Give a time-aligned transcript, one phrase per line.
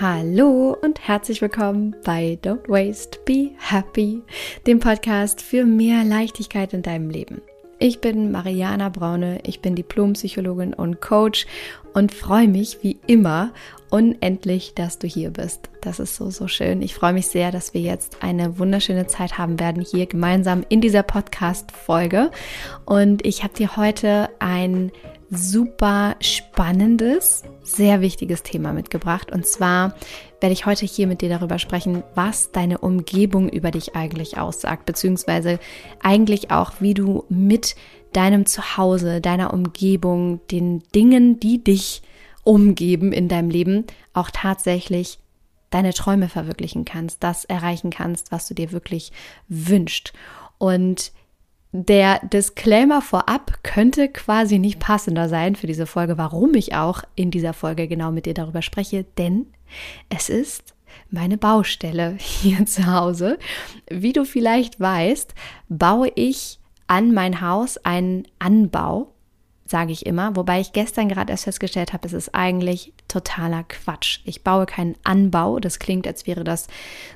[0.00, 4.22] Hallo und herzlich willkommen bei Don't Waste, Be Happy,
[4.66, 7.42] dem Podcast für mehr Leichtigkeit in deinem Leben.
[7.78, 11.46] Ich bin Mariana Braune, ich bin Diplompsychologin und Coach
[11.92, 13.52] und freue mich wie immer
[13.90, 15.68] unendlich, dass du hier bist.
[15.82, 16.80] Das ist so, so schön.
[16.80, 20.80] Ich freue mich sehr, dass wir jetzt eine wunderschöne Zeit haben werden hier gemeinsam in
[20.80, 22.30] dieser Podcast-Folge.
[22.86, 24.90] Und ich habe dir heute ein
[25.32, 29.32] super spannendes, sehr wichtiges Thema mitgebracht.
[29.32, 29.94] Und zwar
[30.40, 34.84] werde ich heute hier mit dir darüber sprechen, was deine Umgebung über dich eigentlich aussagt,
[34.84, 35.58] beziehungsweise
[36.02, 37.76] eigentlich auch, wie du mit
[38.12, 42.02] deinem Zuhause, deiner Umgebung, den Dingen, die dich
[42.44, 45.18] umgeben in deinem Leben, auch tatsächlich
[45.70, 49.12] deine Träume verwirklichen kannst, das erreichen kannst, was du dir wirklich
[49.48, 50.12] wünschst.
[50.58, 51.12] Und
[51.72, 57.30] der Disclaimer vorab könnte quasi nicht passender sein für diese Folge, warum ich auch in
[57.30, 59.46] dieser Folge genau mit dir darüber spreche, denn
[60.10, 60.74] es ist
[61.10, 63.38] meine Baustelle hier zu Hause.
[63.88, 65.34] Wie du vielleicht weißt,
[65.68, 69.14] baue ich an mein Haus einen Anbau
[69.72, 70.36] sage ich immer.
[70.36, 74.20] Wobei ich gestern gerade erst festgestellt habe, es ist eigentlich totaler Quatsch.
[74.24, 75.58] Ich baue keinen Anbau.
[75.58, 76.68] Das klingt, als wäre das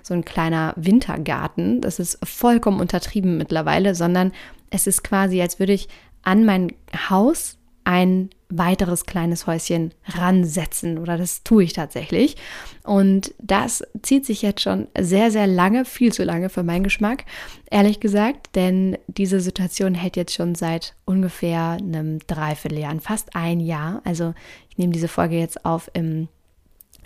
[0.02, 1.80] so ein kleiner Wintergarten.
[1.80, 4.32] Das ist vollkommen untertrieben mittlerweile, sondern
[4.70, 5.88] es ist quasi, als würde ich
[6.22, 6.72] an mein
[7.08, 12.36] Haus ein weiteres kleines Häuschen ransetzen oder das tue ich tatsächlich.
[12.84, 17.24] Und das zieht sich jetzt schon sehr, sehr lange, viel zu lange für meinen Geschmack,
[17.70, 24.00] ehrlich gesagt, denn diese Situation hält jetzt schon seit ungefähr einem Dreivierteljahr, fast ein Jahr.
[24.04, 24.34] Also
[24.70, 26.28] ich nehme diese Folge jetzt auf im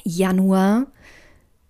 [0.05, 0.87] Januar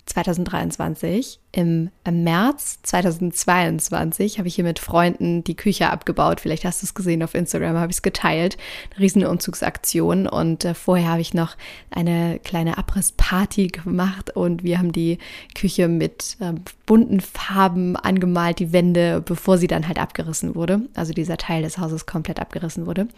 [0.06, 1.38] 2023.
[1.52, 6.40] Im, März 2022 habe ich hier mit Freunden die Küche abgebaut.
[6.40, 8.56] Vielleicht hast du es gesehen auf Instagram, habe ich es geteilt.
[8.90, 10.26] Eine riesen Umzugsaktion.
[10.26, 11.56] Und äh, vorher habe ich noch
[11.90, 15.18] eine kleine Abrissparty gemacht und wir haben die
[15.54, 16.52] Küche mit äh,
[16.86, 20.82] bunten Farben angemalt, die Wände, bevor sie dann halt abgerissen wurde.
[20.94, 23.08] Also dieser Teil des Hauses komplett abgerissen wurde.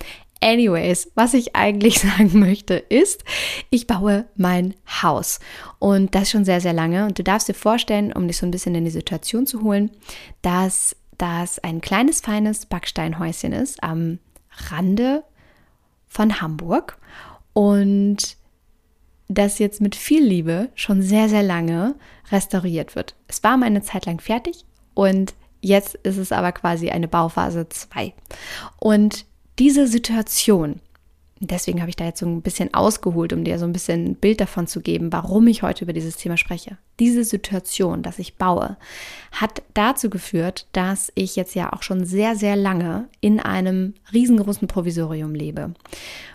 [0.42, 3.24] Anyways, was ich eigentlich sagen möchte, ist,
[3.70, 5.38] ich baue mein Haus.
[5.78, 7.06] Und das schon sehr, sehr lange.
[7.06, 9.90] Und du darfst dir vorstellen, um dich so ein bisschen in die Situation zu holen,
[10.42, 14.18] dass das ein kleines, feines Backsteinhäuschen ist am
[14.70, 15.24] Rande
[16.08, 16.98] von Hamburg.
[17.52, 18.36] Und
[19.28, 21.94] das jetzt mit viel Liebe schon sehr, sehr lange
[22.30, 23.14] restauriert wird.
[23.28, 27.68] Es war mal eine Zeit lang fertig und jetzt ist es aber quasi eine Bauphase
[27.68, 28.12] 2.
[28.78, 29.24] Und
[29.58, 30.80] diese Situation,
[31.50, 34.14] deswegen habe ich da jetzt so ein bisschen ausgeholt, um dir so ein bisschen ein
[34.14, 36.78] Bild davon zu geben, warum ich heute über dieses Thema spreche.
[37.00, 38.76] Diese Situation, dass ich baue,
[39.32, 44.68] hat dazu geführt, dass ich jetzt ja auch schon sehr, sehr lange in einem riesengroßen
[44.68, 45.74] Provisorium lebe,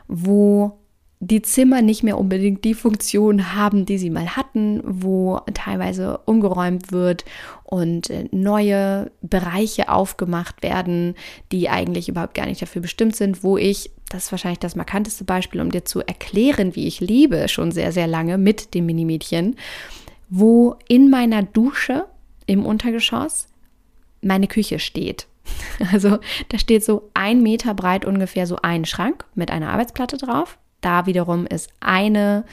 [0.08, 0.78] wo
[1.20, 6.92] die Zimmer nicht mehr unbedingt die Funktion haben, die sie mal hatten, wo teilweise umgeräumt
[6.92, 7.26] wird
[7.64, 11.16] und äh, neue Bereiche aufgemacht werden,
[11.52, 15.24] die eigentlich überhaupt gar nicht dafür bestimmt sind, wo ich, das ist wahrscheinlich das markanteste
[15.24, 19.56] Beispiel, um dir zu erklären, wie ich liebe, schon sehr, sehr lange mit dem Minimädchen,
[20.30, 22.06] wo in meiner Dusche
[22.46, 23.48] im Untergeschoss
[24.22, 25.28] meine Küche steht.
[25.92, 26.18] Also
[26.50, 31.06] da steht so ein Meter breit ungefähr so ein Schrank mit einer Arbeitsplatte drauf da
[31.06, 32.46] wiederum ist eine,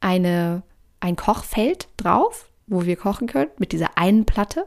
[0.00, 0.62] eine,
[1.00, 4.66] ein Kochfeld drauf, wo wir kochen können, mit dieser einen Platte.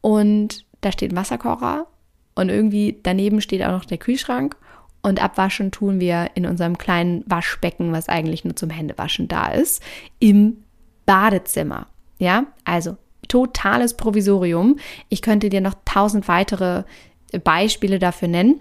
[0.00, 1.86] Und da steht ein Wasserkocher
[2.34, 4.56] und irgendwie daneben steht auch noch der Kühlschrank.
[5.04, 9.82] Und abwaschen tun wir in unserem kleinen Waschbecken, was eigentlich nur zum Händewaschen da ist,
[10.20, 10.58] im
[11.06, 11.88] Badezimmer.
[12.18, 12.96] Ja, also
[13.26, 14.78] totales Provisorium.
[15.08, 16.84] Ich könnte dir noch tausend weitere
[17.42, 18.60] Beispiele dafür nennen.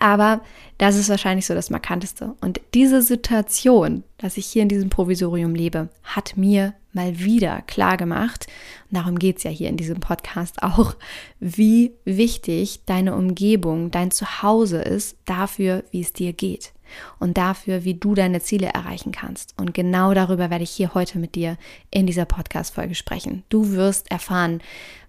[0.00, 0.42] Aber
[0.78, 2.34] das ist wahrscheinlich so das Markanteste.
[2.40, 7.96] Und diese Situation, dass ich hier in diesem Provisorium lebe, hat mir mal wieder klar
[7.96, 8.46] gemacht,
[8.90, 10.94] und darum geht es ja hier in diesem Podcast auch,
[11.40, 16.72] wie wichtig deine Umgebung, dein Zuhause ist dafür, wie es dir geht
[17.18, 19.54] und dafür, wie du deine Ziele erreichen kannst.
[19.58, 21.56] Und genau darüber werde ich hier heute mit dir
[21.90, 23.44] in dieser Podcast-Folge sprechen.
[23.48, 24.60] Du wirst erfahren,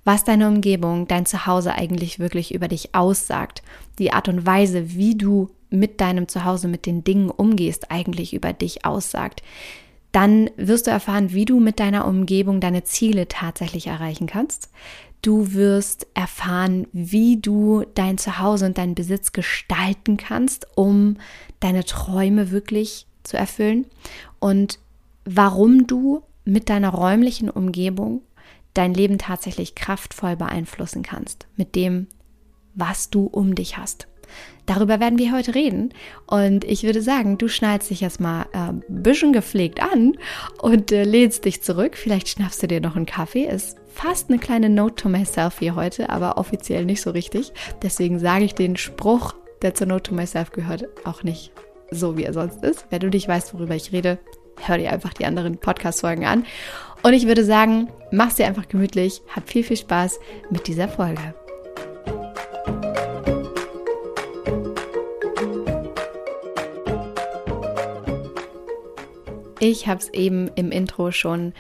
[0.04, 3.64] was deine Umgebung, dein Zuhause eigentlich wirklich über dich aussagt,
[4.00, 8.54] die Art und Weise, wie du mit deinem Zuhause, mit den Dingen umgehst, eigentlich über
[8.54, 9.42] dich aussagt.
[10.12, 14.70] Dann wirst du erfahren, wie du mit deiner Umgebung deine Ziele tatsächlich erreichen kannst.
[15.22, 21.18] Du wirst erfahren, wie du dein Zuhause und deinen Besitz gestalten kannst, um
[21.60, 23.86] deine Träume wirklich zu erfüllen
[24.40, 24.80] und
[25.26, 28.22] warum du mit deiner räumlichen Umgebung
[28.76, 32.08] dein Leben tatsächlich kraftvoll beeinflussen kannst mit dem,
[32.76, 34.08] was du um dich hast.
[34.66, 35.94] Darüber werden wir heute reden.
[36.26, 40.18] Und ich würde sagen, du schnallst dich jetzt mal äh, ein bisschen gepflegt an
[40.62, 41.96] und äh, lehnst dich zurück.
[41.96, 43.46] Vielleicht schnappst du dir noch einen Kaffee.
[43.46, 47.54] Ist fast eine kleine Note to myself hier heute, aber offiziell nicht so richtig.
[47.82, 51.52] Deswegen sage ich den Spruch, der zur Note to myself gehört, auch nicht
[51.92, 52.86] so, wie er sonst ist.
[52.90, 54.18] Wenn du nicht weißt, worüber ich rede,
[54.60, 56.46] hör dir einfach die anderen Podcast-Folgen an.
[57.04, 60.20] Und ich würde sagen, mach's dir einfach gemütlich, hab viel, viel Spaß
[60.50, 61.36] mit dieser Folge.
[69.60, 71.54] Ich habe es eben im Intro schon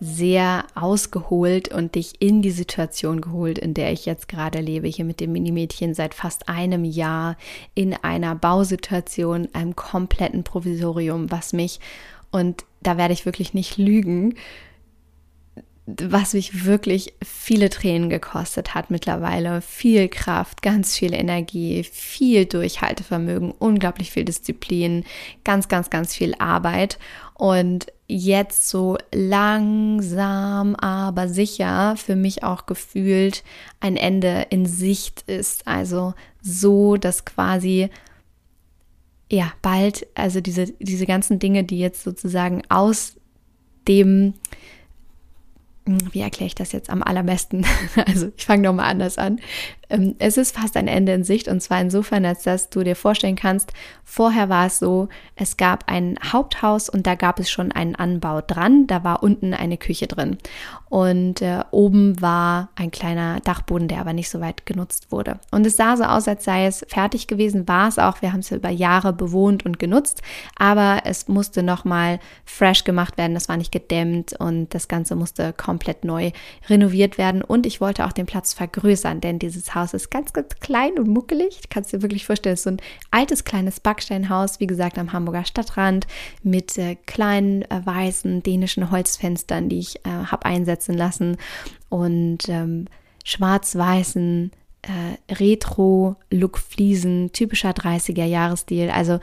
[0.00, 5.04] sehr ausgeholt und dich in die Situation geholt, in der ich jetzt gerade lebe, hier
[5.04, 7.36] mit dem Minimädchen seit fast einem Jahr
[7.74, 11.80] in einer Bausituation, einem kompletten Provisorium, was mich,
[12.30, 14.34] und da werde ich wirklich nicht lügen,
[15.96, 19.62] was mich wirklich viele Tränen gekostet hat mittlerweile.
[19.62, 25.04] Viel Kraft, ganz viel Energie, viel Durchhaltevermögen, unglaublich viel Disziplin,
[25.44, 26.98] ganz, ganz, ganz viel Arbeit.
[27.34, 33.42] Und jetzt so langsam, aber sicher für mich auch gefühlt
[33.80, 35.66] ein Ende in Sicht ist.
[35.66, 36.12] Also
[36.42, 37.88] so, dass quasi
[39.30, 43.14] ja bald, also diese, diese ganzen Dinge, die jetzt sozusagen aus
[43.86, 44.34] dem
[46.12, 47.66] wie erkläre ich das jetzt am allerbesten?
[48.06, 49.40] Also ich fange nochmal anders an.
[49.90, 52.96] Ähm, es ist fast ein Ende in Sicht und zwar insofern, als dass du dir
[52.96, 53.72] vorstellen kannst,
[54.04, 58.40] vorher war es so, es gab ein Haupthaus und da gab es schon einen Anbau
[58.40, 60.38] dran, da war unten eine Küche drin.
[60.88, 65.38] Und äh, oben war ein kleiner Dachboden, der aber nicht so weit genutzt wurde.
[65.50, 68.40] Und es sah so aus, als sei es fertig gewesen, war es auch, wir haben
[68.40, 70.22] es über Jahre bewohnt und genutzt,
[70.56, 75.52] aber es musste nochmal fresh gemacht werden, das war nicht gedämmt und das Ganze musste
[75.52, 76.30] komplett neu
[76.68, 77.42] renoviert werden.
[77.42, 80.98] Und ich wollte auch den Platz vergrößern, denn dieses Haus Haus ist ganz, ganz klein
[80.98, 81.60] und muckelig.
[81.62, 82.80] Du kannst dir wirklich vorstellen, es ist so ein
[83.10, 86.06] altes kleines Backsteinhaus, wie gesagt, am Hamburger Stadtrand
[86.42, 91.36] mit äh, kleinen äh, weißen dänischen Holzfenstern, die ich äh, habe einsetzen lassen
[91.88, 92.86] und ähm,
[93.24, 94.50] schwarz-weißen
[94.88, 98.90] äh, Retro-Look-Fliesen, typischer 30er-Jahresstil.
[98.90, 99.20] Also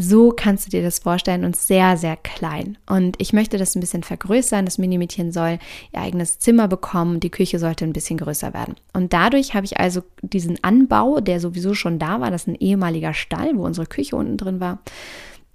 [0.00, 2.78] so kannst du dir das vorstellen und sehr, sehr klein.
[2.86, 4.64] Und ich möchte das ein bisschen vergrößern.
[4.64, 5.58] Das Minimädchen soll
[5.92, 7.18] ihr eigenes Zimmer bekommen.
[7.18, 8.76] Die Küche sollte ein bisschen größer werden.
[8.92, 12.60] Und dadurch habe ich also diesen Anbau, der sowieso schon da war, das ist ein
[12.60, 14.78] ehemaliger Stall, wo unsere Küche unten drin war.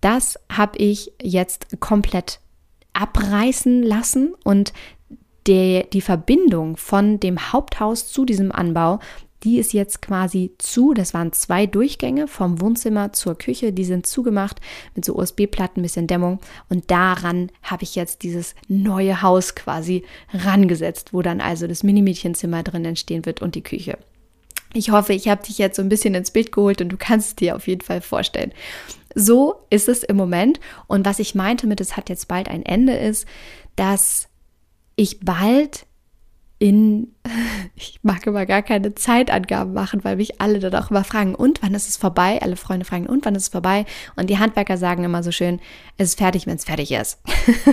[0.01, 2.41] Das habe ich jetzt komplett
[2.93, 4.73] abreißen lassen und
[5.47, 8.99] die, die Verbindung von dem Haupthaus zu diesem Anbau,
[9.43, 10.93] die ist jetzt quasi zu.
[10.93, 13.73] Das waren zwei Durchgänge vom Wohnzimmer zur Küche.
[13.73, 14.61] Die sind zugemacht
[14.95, 16.39] mit so USB-Platten, bisschen Dämmung.
[16.69, 20.03] Und daran habe ich jetzt dieses neue Haus quasi
[20.33, 23.97] rangesetzt, wo dann also das Mini-Mädchenzimmer drin entstehen wird und die Küche.
[24.73, 27.27] Ich hoffe, ich habe dich jetzt so ein bisschen ins Bild geholt und du kannst
[27.27, 28.53] es dir auf jeden Fall vorstellen.
[29.13, 30.59] So ist es im Moment.
[30.87, 33.27] Und was ich meinte mit, es hat jetzt bald ein Ende, ist,
[33.75, 34.27] dass
[34.95, 35.85] ich bald
[36.63, 37.13] in,
[37.75, 41.61] ich mag immer gar keine Zeitangaben machen, weil mich alle dann auch immer fragen, und
[41.61, 42.41] wann ist es vorbei?
[42.41, 43.83] Alle Freunde fragen, und wann ist es vorbei?
[44.15, 45.59] Und die Handwerker sagen immer so schön,
[45.97, 47.19] es ist fertig, wenn es fertig ist.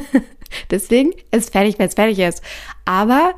[0.73, 2.43] Deswegen ist es fertig, wenn es fertig ist.
[2.85, 3.35] Aber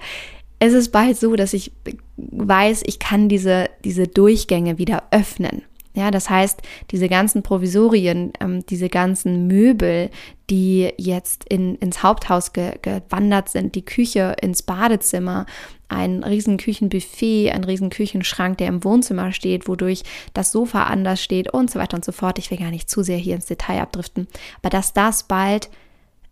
[0.58, 1.72] es ist bald so, dass ich
[2.16, 5.62] weiß, ich kann diese, diese Durchgänge wieder öffnen.
[5.94, 10.10] Ja, das heißt, diese ganzen Provisorien, ähm, diese ganzen Möbel,
[10.48, 15.44] die jetzt in, ins Haupthaus ge, gewandert sind, die Küche ins Badezimmer,
[15.88, 20.02] ein riesen Küchenbuffet, ein riesen Küchenschrank, der im Wohnzimmer steht, wodurch
[20.32, 22.38] das Sofa anders steht und so weiter und so fort.
[22.38, 24.26] Ich will gar nicht zu sehr hier ins Detail abdriften,
[24.60, 25.68] aber dass das bald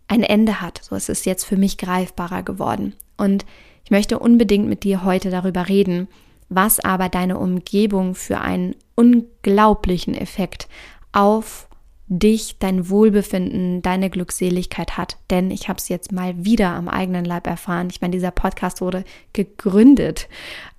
[0.07, 2.95] ein Ende hat, so ist es jetzt für mich greifbarer geworden.
[3.15, 3.45] Und
[3.85, 6.07] ich möchte unbedingt mit dir heute darüber reden,
[6.51, 10.67] was aber deine Umgebung für einen unglaublichen Effekt
[11.13, 11.69] auf
[12.07, 15.17] dich, dein Wohlbefinden, deine Glückseligkeit hat.
[15.29, 17.87] Denn ich habe es jetzt mal wieder am eigenen Leib erfahren.
[17.89, 20.27] Ich meine, dieser Podcast wurde gegründet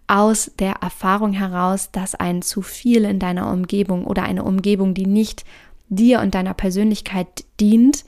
[0.07, 5.07] aus der Erfahrung heraus, dass ein zu viel in deiner Umgebung oder eine Umgebung, die
[5.07, 5.45] nicht
[5.88, 8.05] dir und deiner Persönlichkeit dient,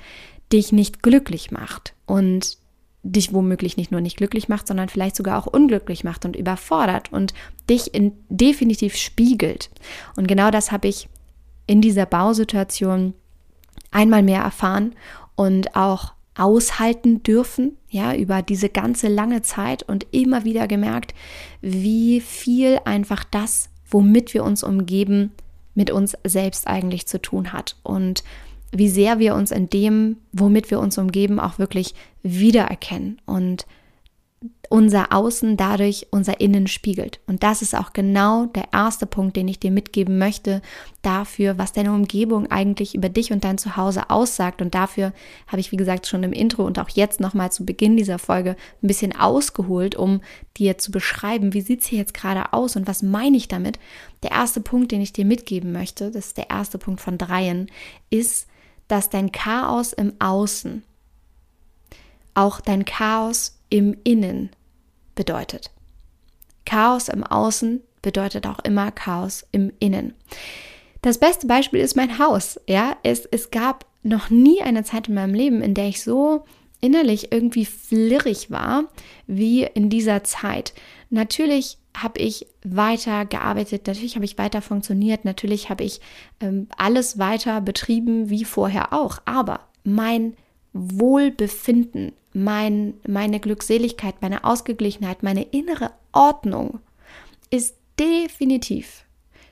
[0.52, 1.94] dich nicht glücklich macht.
[2.04, 2.58] Und
[3.04, 7.12] dich womöglich nicht nur nicht glücklich macht, sondern vielleicht sogar auch unglücklich macht und überfordert
[7.12, 7.34] und
[7.68, 9.70] dich in, definitiv spiegelt.
[10.16, 11.08] Und genau das habe ich
[11.66, 13.14] in dieser Bausituation
[13.90, 14.94] einmal mehr erfahren
[15.36, 21.14] und auch aushalten dürfen, ja, über diese ganze lange Zeit und immer wieder gemerkt,
[21.60, 25.32] wie viel einfach das, womit wir uns umgeben,
[25.74, 27.76] mit uns selbst eigentlich zu tun hat.
[27.82, 28.24] Und
[28.74, 33.66] wie sehr wir uns in dem, womit wir uns umgeben, auch wirklich wiedererkennen und
[34.68, 37.20] unser Außen dadurch unser Innen spiegelt.
[37.26, 40.62] Und das ist auch genau der erste Punkt, den ich dir mitgeben möchte,
[41.02, 44.62] dafür, was deine Umgebung eigentlich über dich und dein Zuhause aussagt.
[44.62, 45.12] Und dafür
[45.46, 48.56] habe ich, wie gesagt, schon im Intro und auch jetzt nochmal zu Beginn dieser Folge
[48.82, 50.20] ein bisschen ausgeholt, um
[50.56, 53.78] dir zu beschreiben, wie sieht es hier jetzt gerade aus und was meine ich damit.
[54.22, 57.70] Der erste Punkt, den ich dir mitgeben möchte, das ist der erste Punkt von dreien,
[58.10, 58.48] ist,
[58.94, 60.84] dass dein Chaos im Außen
[62.34, 64.50] auch dein Chaos im Innen
[65.16, 65.72] bedeutet.
[66.64, 70.14] Chaos im Außen bedeutet auch immer Chaos im Innen.
[71.02, 72.60] Das beste Beispiel ist mein Haus.
[72.68, 76.44] Ja, es, es gab noch nie eine Zeit in meinem Leben, in der ich so
[76.80, 78.84] innerlich irgendwie flirrig war
[79.26, 80.72] wie in dieser Zeit.
[81.10, 86.00] Natürlich habe ich weiter gearbeitet, natürlich habe ich weiter funktioniert, natürlich habe ich
[86.40, 90.34] ähm, alles weiter betrieben wie vorher auch, aber mein
[90.72, 96.80] Wohlbefinden, mein, meine Glückseligkeit, meine Ausgeglichenheit, meine innere Ordnung
[97.50, 99.04] ist definitiv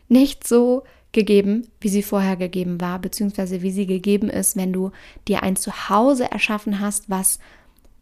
[0.08, 0.82] nicht so
[1.12, 4.90] gegeben, wie sie vorher gegeben war, beziehungsweise wie sie gegeben ist, wenn du
[5.28, 7.38] dir ein Zuhause erschaffen hast, was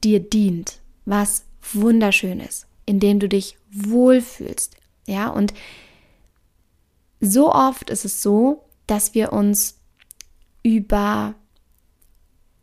[0.02, 4.76] dir dient, was wunderschön ist, in dem du dich wohlfühlst.
[5.06, 5.54] Ja, und
[7.20, 9.78] so oft ist es so, dass wir uns
[10.64, 11.36] über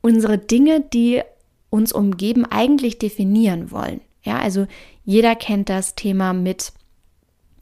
[0.02, 1.22] unsere Dinge, die
[1.70, 4.02] uns umgeben, eigentlich definieren wollen.
[4.22, 4.68] Ja, also
[5.06, 6.74] jeder kennt das Thema mit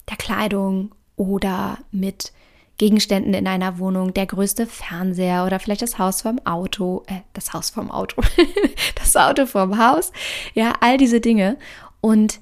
[0.10, 2.34] der Kleidung oder mit
[2.80, 7.54] Gegenständen in einer Wohnung, der größte Fernseher oder vielleicht das Haus vom Auto, äh, das
[7.54, 8.24] Haus vom Auto,
[8.96, 10.12] das Auto vom Haus,
[10.56, 11.58] ja, all diese Dinge.
[12.02, 12.40] Und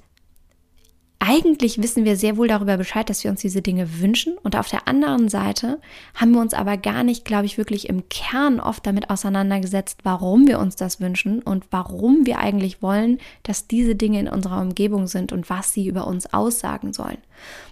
[1.26, 4.38] eigentlich wissen wir sehr wohl darüber Bescheid, dass wir uns diese Dinge wünschen.
[4.44, 5.80] Und auf der anderen Seite
[6.16, 10.48] haben wir uns aber gar nicht, glaube ich, wirklich im Kern oft damit auseinandergesetzt, warum
[10.48, 15.08] wir uns das wünschen und warum wir eigentlich wollen, dass diese Dinge in unserer Umgebung
[15.08, 17.20] sind und was sie über uns aussagen sollen.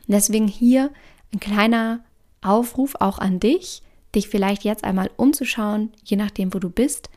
[0.07, 0.89] Und deswegen hier
[1.33, 1.99] ein kleiner
[2.41, 3.83] Aufruf auch an dich,
[4.15, 7.09] dich vielleicht jetzt einmal umzuschauen, je nachdem, wo du bist.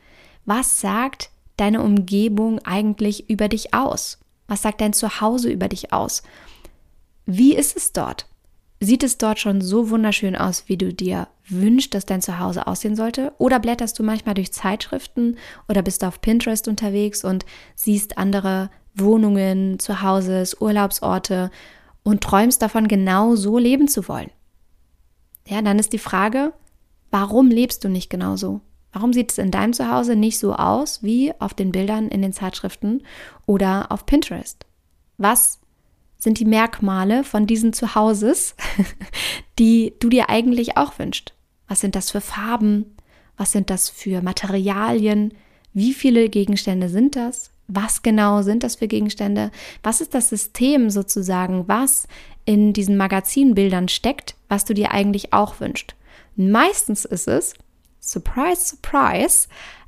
[0.43, 4.19] Was sagt deine Umgebung eigentlich über dich aus?
[4.47, 6.23] Was sagt dein Zuhause über dich aus?
[7.25, 8.27] Wie ist es dort?
[8.79, 12.95] Sieht es dort schon so wunderschön aus, wie du dir wünschst, dass dein Zuhause aussehen
[12.95, 13.33] sollte?
[13.37, 15.37] Oder blätterst du manchmal durch Zeitschriften
[15.69, 21.51] oder bist auf Pinterest unterwegs und siehst andere Wohnungen, Zuhauses, Urlaubsorte
[22.03, 24.29] und träumst davon, genau so leben zu wollen?
[25.47, 26.53] Ja, dann ist die Frage,
[27.11, 28.61] warum lebst du nicht genau so?
[28.95, 32.31] Warum sieht es in deinem Zuhause nicht so aus wie auf den Bildern in den
[32.31, 33.03] Zeitschriften
[33.45, 34.65] oder auf Pinterest?
[35.17, 35.59] Was
[36.17, 38.55] sind die Merkmale von diesen Zuhauses,
[39.59, 41.33] die du dir eigentlich auch wünschst?
[41.67, 42.95] Was sind das für Farben?
[43.35, 45.33] Was sind das für Materialien?
[45.73, 47.51] Wie viele Gegenstände sind das?
[47.67, 49.51] Was genau sind das für Gegenstände?
[49.83, 52.07] Was ist das System sozusagen, was
[52.45, 55.95] in diesen Magazinbildern steckt, was du dir eigentlich auch wünschst?
[56.37, 57.55] Meistens ist es,
[58.09, 59.47] surprise, surprise,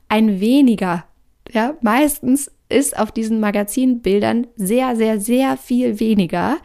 [0.10, 1.06] ein weniger.
[1.52, 6.58] Ja, meistens ist auf diesen Magazinbildern sehr, sehr, sehr viel weniger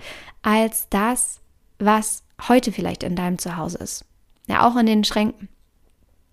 [0.42, 1.40] als das,
[1.78, 4.04] was heute vielleicht in deinem Zuhause ist.
[4.48, 5.48] Ja, auch in den Schränken.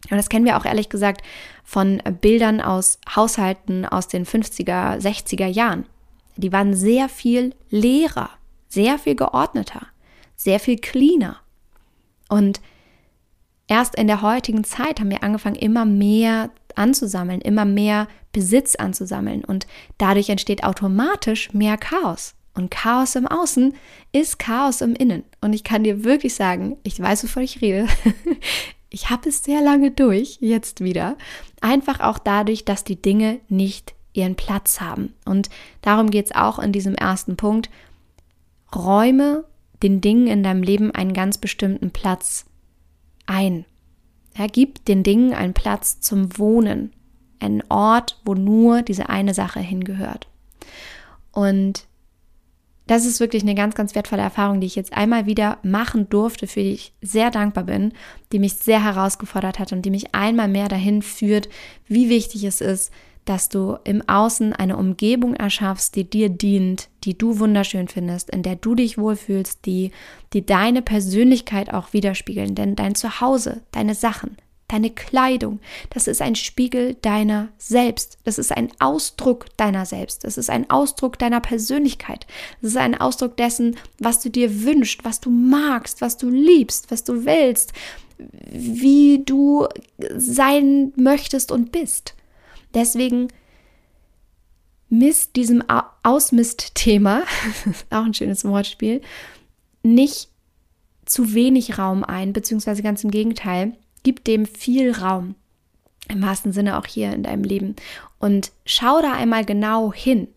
[0.10, 1.22] Und das kennen wir auch ehrlich gesagt
[1.64, 5.86] von Bildern aus Haushalten aus den 50er, 60er Jahren.
[6.38, 8.30] Die waren sehr viel leerer,
[8.70, 9.88] sehr viel geordneter,
[10.36, 11.38] sehr viel cleaner.
[12.30, 12.62] Und
[13.70, 19.46] erst in der heutigen Zeit haben wir angefangen, immer mehr anzusammeln, immer mehr Besitz anzusammeln
[19.46, 22.36] und dadurch entsteht automatisch mehr Chaos.
[22.56, 23.74] Und Chaos im Außen
[24.12, 25.24] ist Chaos im Innen.
[25.40, 27.88] Und ich kann dir wirklich sagen, ich weiß, wovon ich rede.
[28.90, 31.16] ich habe es sehr lange durch, jetzt wieder.
[31.62, 35.14] Einfach auch dadurch, dass die Dinge nicht ihren Platz haben.
[35.24, 35.50] Und
[35.82, 37.70] darum geht es auch in diesem ersten Punkt.
[38.76, 39.46] Räume
[39.82, 42.46] den Dingen in deinem Leben einen ganz bestimmten Platz
[43.30, 43.66] ein.
[44.34, 46.94] Er gibt den Dingen einen Platz zum Wohnen,
[47.40, 50.28] einen Ort, wo nur diese eine Sache hingehört.
[51.32, 51.88] Und
[52.88, 56.48] das ist wirklich eine ganz, ganz wertvolle Erfahrung, die ich jetzt einmal wieder machen durfte,
[56.48, 57.94] für die ich sehr dankbar bin,
[58.32, 61.50] die mich sehr herausgefordert hat und die mich einmal mehr dahin führt,
[61.86, 62.92] wie wichtig es ist,
[63.30, 68.42] dass du im Außen eine Umgebung erschaffst, die dir dient, die du wunderschön findest, in
[68.42, 69.92] der du dich wohlfühlst, die,
[70.34, 72.56] die deine Persönlichkeit auch widerspiegeln.
[72.56, 74.36] Denn dein Zuhause, deine Sachen,
[74.68, 75.60] deine Kleidung,
[75.92, 78.18] das ist ein Spiegel deiner selbst.
[78.24, 80.24] Das ist ein Ausdruck deiner selbst.
[80.24, 82.26] Das ist ein Ausdruck deiner Persönlichkeit.
[82.64, 86.90] Das ist ein Ausdruck dessen, was du dir wünschst, was du magst, was du liebst,
[86.90, 87.74] was du willst,
[88.50, 89.68] wie du
[90.18, 92.16] sein möchtest und bist.
[92.74, 93.30] Deswegen
[94.90, 95.64] misst diesem
[96.04, 97.24] Ausmist-Thema,
[97.90, 99.02] auch ein schönes Wortspiel,
[99.84, 100.30] nicht
[101.06, 103.74] zu wenig Raum ein, beziehungsweise ganz im Gegenteil,
[104.04, 105.36] gib dem viel Raum.
[106.08, 107.76] Im wahrsten Sinne auch hier in deinem Leben.
[108.20, 110.28] Und schau da einmal genau hin.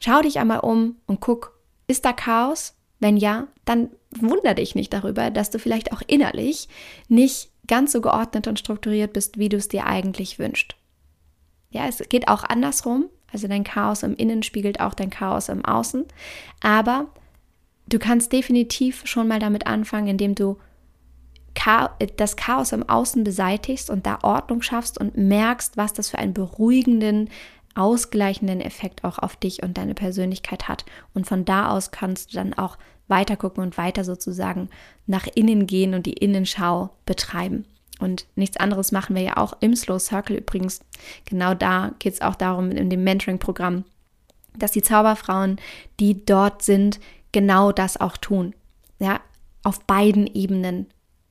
[0.00, 1.58] Schau dich einmal um und guck,
[1.88, 2.74] ist da Chaos?
[3.00, 6.68] Wenn ja, dann wunder dich nicht darüber, dass du vielleicht auch innerlich
[7.08, 10.74] nicht ganz so geordnet und strukturiert bist, wie du es dir eigentlich wünschst.
[11.70, 13.06] Ja, es geht auch andersrum.
[13.32, 16.04] Also dein Chaos im Innen spiegelt auch dein Chaos im Außen.
[16.60, 17.06] Aber
[17.88, 20.58] du kannst definitiv schon mal damit anfangen, indem du
[22.16, 26.32] das Chaos im Außen beseitigst und da Ordnung schaffst und merkst, was das für einen
[26.32, 27.28] beruhigenden,
[27.74, 30.84] ausgleichenden Effekt auch auf dich und deine Persönlichkeit hat.
[31.14, 34.70] Und von da aus kannst du dann auch weiter gucken und weiter sozusagen
[35.06, 37.64] nach innen gehen und die Innenschau betreiben.
[38.00, 40.80] Und nichts anderes machen wir ja auch im Slow Circle übrigens.
[41.26, 43.84] Genau da geht es auch darum in dem Mentoring-Programm,
[44.56, 45.60] dass die Zauberfrauen,
[46.00, 46.98] die dort sind,
[47.32, 48.54] genau das auch tun.
[48.98, 49.20] Ja,
[49.62, 50.86] auf beiden Ebenen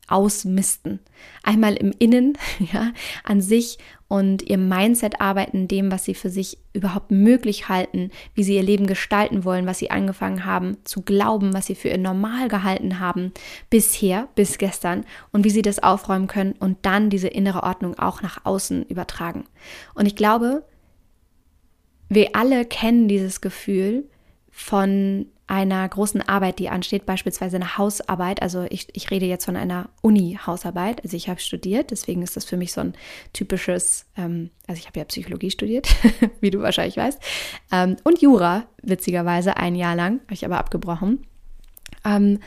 [0.10, 1.00] ausmisten.
[1.44, 2.38] Einmal im Innen,
[2.74, 2.92] ja,
[3.24, 8.44] an sich und ihr Mindset arbeiten, dem, was sie für sich überhaupt möglich halten, wie
[8.44, 11.98] sie ihr Leben gestalten wollen, was sie angefangen haben zu glauben, was sie für ihr
[12.00, 13.32] normal gehalten haben,
[13.70, 18.24] bisher, bis gestern und wie sie das aufräumen können und dann diese innere Ordnung auch
[18.24, 19.46] nach außen übertragen.
[19.94, 20.63] Und ich glaube,
[22.10, 24.10] wir alle kennen dieses Gefühl
[24.50, 28.44] von einer großen Arbeit, die ansteht, beispielsweise eine Hausarbeit.
[28.44, 31.03] Also ich, ich rede jetzt von einer Uni-Hausarbeit.
[31.03, 32.94] Also ich habe studiert, deswegen ist das für mich so ein
[33.34, 35.89] typisches, ähm, also ich habe ja Psychologie studiert,
[36.39, 37.20] wie du wahrscheinlich weißt,
[37.72, 41.25] ähm, und Jura, witzigerweise, ein Jahr lang, habe ich aber abgebrochen.
[42.06, 42.39] Ähm,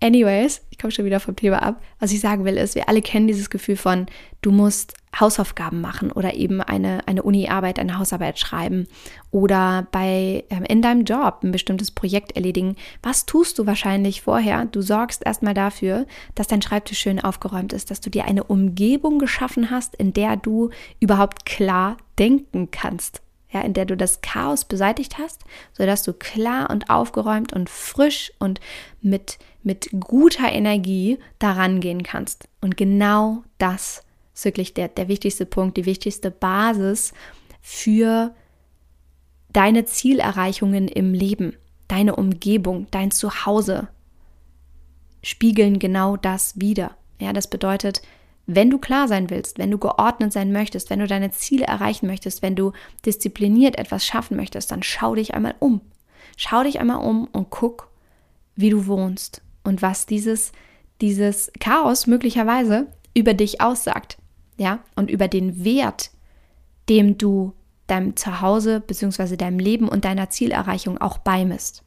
[0.00, 1.82] anyways, ich komme schon wieder vom Thema ab.
[2.00, 4.06] Was ich sagen will, ist, wir alle kennen dieses Gefühl von,
[4.40, 8.86] du musst Hausaufgaben machen oder eben eine, eine Uni-Arbeit, eine Hausarbeit schreiben
[9.30, 12.76] oder bei ähm, in deinem Job ein bestimmtes Projekt erledigen.
[13.02, 14.66] Was tust du wahrscheinlich vorher?
[14.66, 19.18] Du sorgst erstmal dafür, dass dein Schreibtisch schön aufgeräumt ist, dass du dir eine Umgebung
[19.18, 20.70] geschaffen hast, in der du
[21.00, 23.22] überhaupt klar denken kannst.
[23.48, 28.32] Ja, in der du das Chaos beseitigt hast, sodass du klar und aufgeräumt und frisch
[28.40, 28.60] und
[29.00, 32.48] mit, mit guter Energie daran gehen kannst.
[32.60, 34.02] Und genau das
[34.36, 37.14] ist wirklich der, der wichtigste Punkt, die wichtigste Basis
[37.62, 38.34] für
[39.48, 41.56] deine Zielerreichungen im Leben,
[41.88, 43.88] deine Umgebung, dein Zuhause
[45.22, 46.96] spiegeln genau das wieder.
[47.18, 48.02] Ja, das bedeutet,
[48.46, 52.06] wenn du klar sein willst, wenn du geordnet sein möchtest, wenn du deine Ziele erreichen
[52.06, 52.72] möchtest, wenn du
[53.06, 55.80] diszipliniert etwas schaffen möchtest, dann schau dich einmal um.
[56.36, 57.88] Schau dich einmal um und guck,
[58.54, 60.52] wie du wohnst und was dieses,
[61.00, 64.18] dieses Chaos möglicherweise über dich aussagt
[64.56, 66.10] ja, und über den Wert,
[66.88, 67.52] dem du
[67.86, 69.36] deinem Zuhause bzw.
[69.36, 71.82] deinem Leben und deiner Zielerreichung auch beimisst.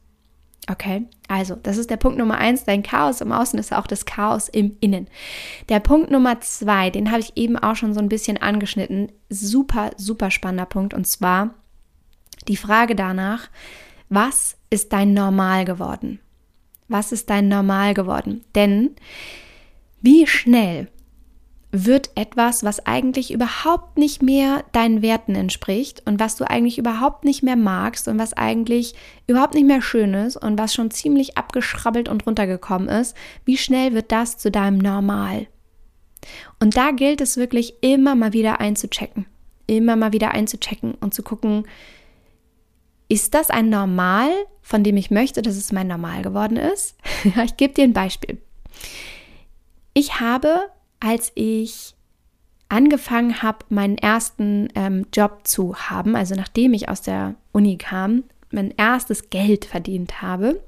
[0.68, 2.64] Okay, also das ist der Punkt Nummer eins.
[2.64, 5.08] Dein Chaos im Außen ist auch das Chaos im Innen.
[5.68, 9.10] Der Punkt Nummer zwei, den habe ich eben auch schon so ein bisschen angeschnitten.
[9.30, 10.94] Super, super spannender Punkt.
[10.94, 11.54] Und zwar
[12.46, 13.48] die Frage danach,
[14.10, 16.20] was ist dein Normal geworden?
[16.88, 18.44] Was ist dein Normal geworden?
[18.54, 18.90] Denn
[20.00, 20.88] wie schnell
[21.72, 27.24] wird etwas, was eigentlich überhaupt nicht mehr deinen Werten entspricht und was du eigentlich überhaupt
[27.24, 28.94] nicht mehr magst und was eigentlich
[29.28, 33.94] überhaupt nicht mehr schön ist und was schon ziemlich abgeschrabbelt und runtergekommen ist, wie schnell
[33.94, 35.46] wird das zu deinem Normal?
[36.58, 39.26] Und da gilt es wirklich immer mal wieder einzuchecken,
[39.66, 41.66] immer mal wieder einzuchecken und zu gucken,
[43.08, 44.30] ist das ein Normal,
[44.60, 46.96] von dem ich möchte, dass es mein Normal geworden ist?
[47.44, 48.38] ich gebe dir ein Beispiel.
[49.94, 50.70] Ich habe
[51.00, 51.94] als ich
[52.68, 58.24] angefangen habe, meinen ersten ähm, Job zu haben, also nachdem ich aus der Uni kam,
[58.52, 60.62] mein erstes Geld verdient habe,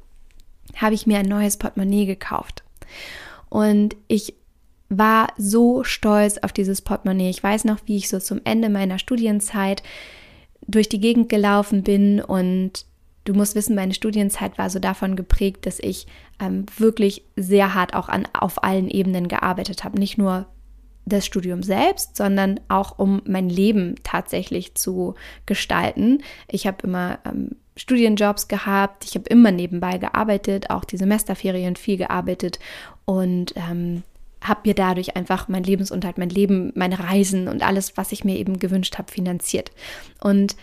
[0.77, 2.65] habe ich mir ein neues Portemonnaie gekauft.
[3.49, 4.35] Und ich
[4.89, 7.31] war so stolz auf dieses Portemonnaie.
[7.31, 9.83] Ich weiß noch, wie ich so zum Ende meiner Studienzeit
[10.67, 12.85] durch die Gegend gelaufen bin und
[13.25, 16.07] du musst wissen, meine Studienzeit war so davon geprägt, dass ich
[16.41, 19.99] ähm, wirklich sehr hart auch an, auf allen Ebenen gearbeitet habe.
[19.99, 20.47] Nicht nur
[21.05, 25.15] das Studium selbst, sondern auch um mein Leben tatsächlich zu
[25.47, 26.23] gestalten.
[26.49, 31.97] Ich habe immer ähm, Studienjobs gehabt, ich habe immer nebenbei gearbeitet, auch die Semesterferien viel
[31.97, 32.59] gearbeitet
[33.05, 34.03] und ähm,
[34.43, 38.37] habe mir dadurch einfach mein Lebensunterhalt, mein Leben, meine Reisen und alles, was ich mir
[38.37, 39.71] eben gewünscht habe, finanziert.
[40.21, 40.57] Und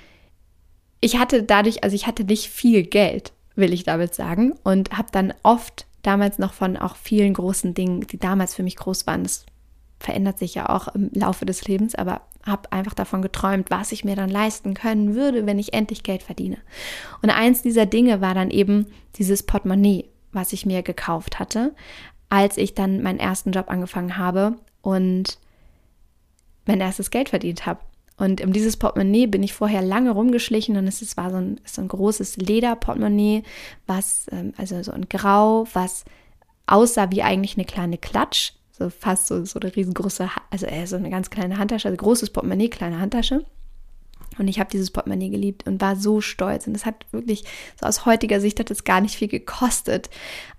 [1.01, 5.09] ich hatte dadurch, also ich hatte nicht viel Geld, will ich damit sagen, und habe
[5.11, 9.23] dann oft damals noch von auch vielen großen Dingen, die damals für mich groß waren,
[9.23, 9.45] das
[9.99, 14.05] verändert sich ja auch im Laufe des Lebens, aber habe einfach davon geträumt, was ich
[14.05, 16.57] mir dann leisten können würde, wenn ich endlich Geld verdiene.
[17.21, 21.75] Und eins dieser Dinge war dann eben dieses Portemonnaie, was ich mir gekauft hatte,
[22.29, 25.37] als ich dann meinen ersten Job angefangen habe und
[26.65, 27.81] mein erstes Geld verdient habe.
[28.19, 31.81] Und um dieses Portemonnaie bin ich vorher lange rumgeschlichen und es war so ein, so
[31.81, 33.43] ein großes Lederportemonnaie,
[33.87, 36.03] was, ähm, also so ein Grau, was
[36.67, 40.97] aussah wie eigentlich eine kleine Klatsch, so fast so, so eine riesengroße, also eher so
[40.97, 43.45] eine ganz kleine Handtasche, also großes Portemonnaie, kleine Handtasche.
[44.37, 46.67] Und ich habe dieses Portemonnaie geliebt und war so stolz.
[46.67, 47.43] Und es hat wirklich,
[47.79, 50.09] so aus heutiger Sicht hat es gar nicht viel gekostet.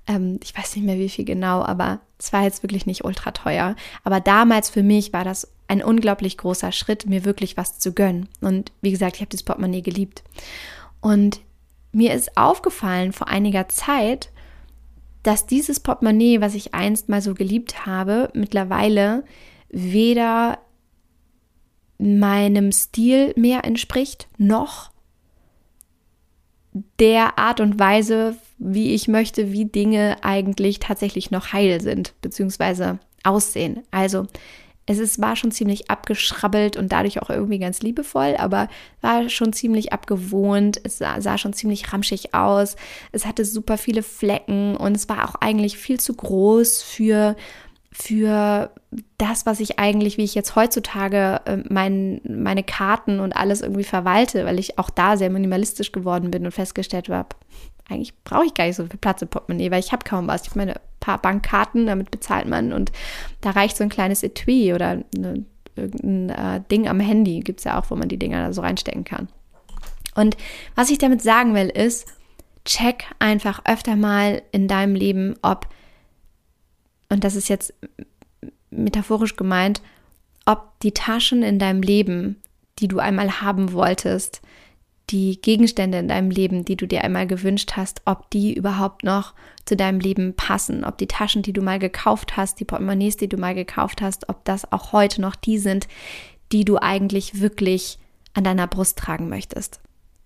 [0.06, 3.30] Ähm, ich weiß nicht mehr, wie viel genau, aber es war jetzt wirklich nicht ultra
[3.30, 3.76] teuer.
[4.04, 8.28] Aber damals für mich war das ein unglaublich großer Schritt, mir wirklich was zu gönnen.
[8.40, 10.24] Und wie gesagt, ich habe das Portemonnaie geliebt.
[11.00, 11.40] Und
[11.92, 14.30] mir ist aufgefallen vor einiger Zeit,
[15.22, 19.24] dass dieses Portemonnaie, was ich einst mal so geliebt habe, mittlerweile
[19.68, 20.58] weder
[21.98, 24.90] meinem Stil mehr entspricht, noch
[26.98, 32.98] der Art und Weise, wie ich möchte, wie Dinge eigentlich tatsächlich noch heil sind, beziehungsweise
[33.22, 33.82] aussehen.
[33.90, 34.26] Also
[34.90, 38.68] es ist, war schon ziemlich abgeschrabbelt und dadurch auch irgendwie ganz liebevoll, aber
[39.00, 40.80] war schon ziemlich abgewohnt.
[40.82, 42.74] Es sah, sah, schon ziemlich ramschig aus.
[43.12, 47.36] Es hatte super viele Flecken und es war auch eigentlich viel zu groß für
[47.92, 48.70] für
[49.18, 53.84] das, was ich eigentlich, wie ich jetzt heutzutage äh, mein, meine Karten und alles irgendwie
[53.84, 57.34] verwalte, weil ich auch da sehr minimalistisch geworden bin und festgestellt habe,
[57.88, 60.46] eigentlich brauche ich gar nicht so viel Platz im Portemonnaie, weil ich habe kaum was.
[60.46, 62.92] Ich meine, ein paar Bankkarten, damit bezahlt man und
[63.40, 65.44] da reicht so ein kleines Etui oder eine,
[65.76, 68.60] irgendein äh, Ding am Handy, gibt es ja auch, wo man die Dinger da so
[68.60, 69.28] reinstecken kann.
[70.14, 70.36] Und
[70.74, 72.06] was ich damit sagen will, ist,
[72.64, 75.68] check einfach öfter mal in deinem Leben, ob
[77.08, 77.74] und das ist jetzt
[78.70, 79.82] metaphorisch gemeint,
[80.46, 82.36] ob die Taschen in deinem Leben,
[82.78, 84.40] die du einmal haben wolltest,
[85.10, 89.34] die Gegenstände in deinem Leben, die du dir einmal gewünscht hast, ob die überhaupt noch
[89.64, 93.28] zu deinem Leben passen, ob die Taschen, die du mal gekauft hast, die Portemonnaies, die
[93.28, 95.88] du mal gekauft hast, ob das auch heute noch die sind,
[96.52, 97.98] die du eigentlich wirklich
[98.34, 99.80] an deiner Brust tragen möchtest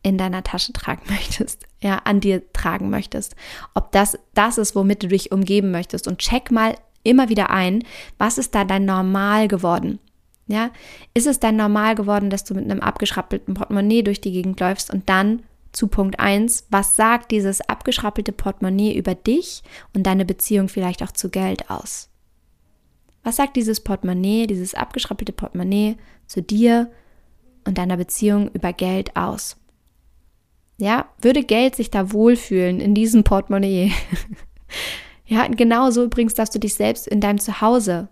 [0.05, 3.35] in deiner Tasche tragen möchtest, ja, an dir tragen möchtest.
[3.75, 6.07] Ob das das ist, womit du dich umgeben möchtest.
[6.07, 7.83] Und check mal immer wieder ein,
[8.19, 9.99] was ist da dein Normal geworden?
[10.47, 10.71] Ja,
[11.15, 14.93] ist es dein Normal geworden, dass du mit einem abgeschrappelten Portemonnaie durch die Gegend läufst
[14.93, 19.63] und dann zu Punkt 1, was sagt dieses abgeschrappelte Portemonnaie über dich
[19.95, 22.11] und deine Beziehung vielleicht auch zu Geld aus?
[23.23, 26.91] Was sagt dieses Portemonnaie, dieses abgeschrappelte Portemonnaie zu dir
[27.67, 29.57] und deiner Beziehung über Geld aus?
[30.77, 33.93] Ja, würde Geld sich da wohlfühlen in diesem Portemonnaie?
[35.27, 38.09] ja, genauso übrigens darfst du dich selbst in deinem Zuhause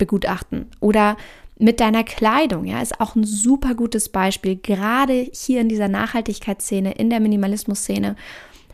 [0.00, 1.16] begutachten oder
[1.60, 6.92] mit deiner Kleidung, ja, ist auch ein super gutes Beispiel, gerade hier in dieser Nachhaltigkeitsszene,
[6.92, 8.16] in der Minimalismus-Szene.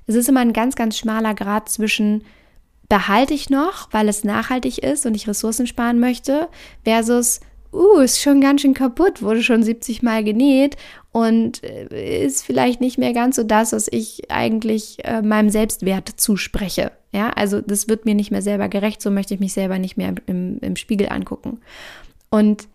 [0.06, 2.22] Es ist immer ein ganz, ganz schmaler Grad zwischen
[2.88, 6.48] behalte ich noch, weil es nachhaltig ist und ich Ressourcen sparen möchte,
[6.84, 7.40] versus
[7.72, 10.76] uh, ist schon ganz schön kaputt, wurde schon 70 Mal genäht
[11.12, 16.08] und äh, ist vielleicht nicht mehr ganz so das, was ich eigentlich äh, meinem Selbstwert
[16.16, 16.92] zuspreche.
[17.16, 19.96] Ja, also das wird mir nicht mehr selber gerecht, so möchte ich mich selber nicht
[19.96, 21.62] mehr im, im Spiegel angucken.
[22.28, 22.68] Und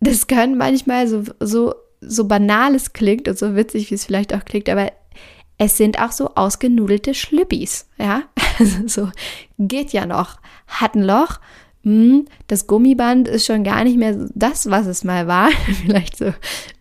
[0.00, 4.32] das kann manchmal so, so, so banal es klingt und so witzig, wie es vielleicht
[4.32, 4.92] auch klingt, aber
[5.58, 8.22] es sind auch so ausgenudelte Schlüppis, ja,
[8.58, 9.10] also so
[9.58, 11.38] geht ja noch, hat ein Loch,
[11.82, 15.50] hm, das Gummiband ist schon gar nicht mehr das, was es mal war.
[15.84, 16.32] Vielleicht so,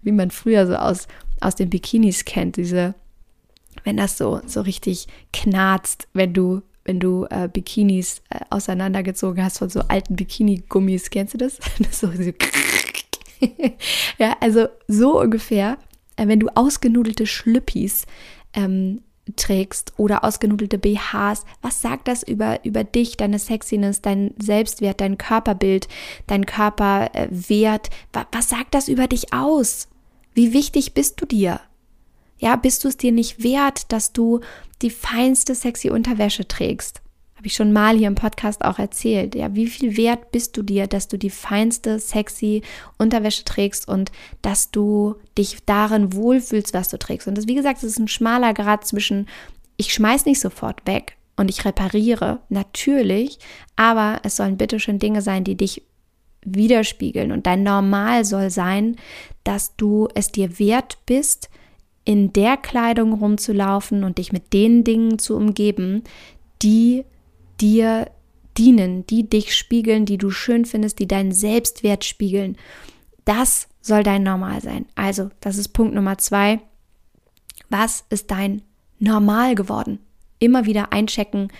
[0.01, 1.09] wie man früher so aus,
[1.41, 2.93] aus den Bikinis kennt, diese,
[3.83, 9.59] wenn das so, so richtig knarzt, wenn du, wenn du äh, Bikinis äh, auseinandergezogen hast
[9.59, 11.09] von so alten Bikini-Gummis.
[11.09, 11.59] Kennst du das?
[11.79, 12.31] das so, so
[14.17, 15.77] ja, also so ungefähr,
[16.15, 18.05] äh, wenn du ausgenudelte Schlüppis
[18.53, 19.01] ähm,
[19.35, 25.17] trägst oder ausgenudelte BHs, was sagt das über, über dich, deine Sexiness, dein Selbstwert, dein
[25.17, 25.87] Körperbild,
[26.27, 27.89] dein Körperwert?
[28.31, 29.87] Was sagt das über dich aus?
[30.33, 31.59] Wie wichtig bist du dir?
[32.41, 34.39] Ja, bist du es dir nicht wert, dass du
[34.81, 37.01] die feinste sexy Unterwäsche trägst?
[37.35, 39.35] Habe ich schon mal hier im Podcast auch erzählt.
[39.35, 42.63] Ja, wie viel wert bist du dir, dass du die feinste, sexy
[42.97, 47.27] Unterwäsche trägst und dass du dich darin wohlfühlst, was du trägst.
[47.27, 49.27] Und das, wie gesagt, es ist ein schmaler Grad zwischen,
[49.77, 53.37] ich schmeiß nicht sofort weg und ich repariere, natürlich,
[53.75, 55.83] aber es sollen bitteschön Dinge sein, die dich
[56.43, 57.31] widerspiegeln.
[57.31, 58.95] Und dein Normal soll sein,
[59.43, 61.49] dass du es dir wert bist,
[62.03, 66.03] in der Kleidung rumzulaufen und dich mit den Dingen zu umgeben,
[66.61, 67.05] die
[67.59, 68.09] dir
[68.57, 72.57] dienen, die dich spiegeln, die du schön findest, die deinen Selbstwert spiegeln.
[73.25, 74.85] Das soll dein Normal sein.
[74.95, 76.59] Also, das ist Punkt Nummer zwei.
[77.69, 78.61] Was ist dein
[78.99, 79.99] Normal geworden?
[80.39, 81.51] Immer wieder einchecken.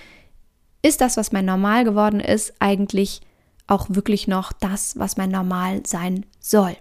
[0.81, 3.21] Ist das, was mein Normal geworden ist, eigentlich
[3.67, 6.75] auch wirklich noch das, was mein Normal sein soll?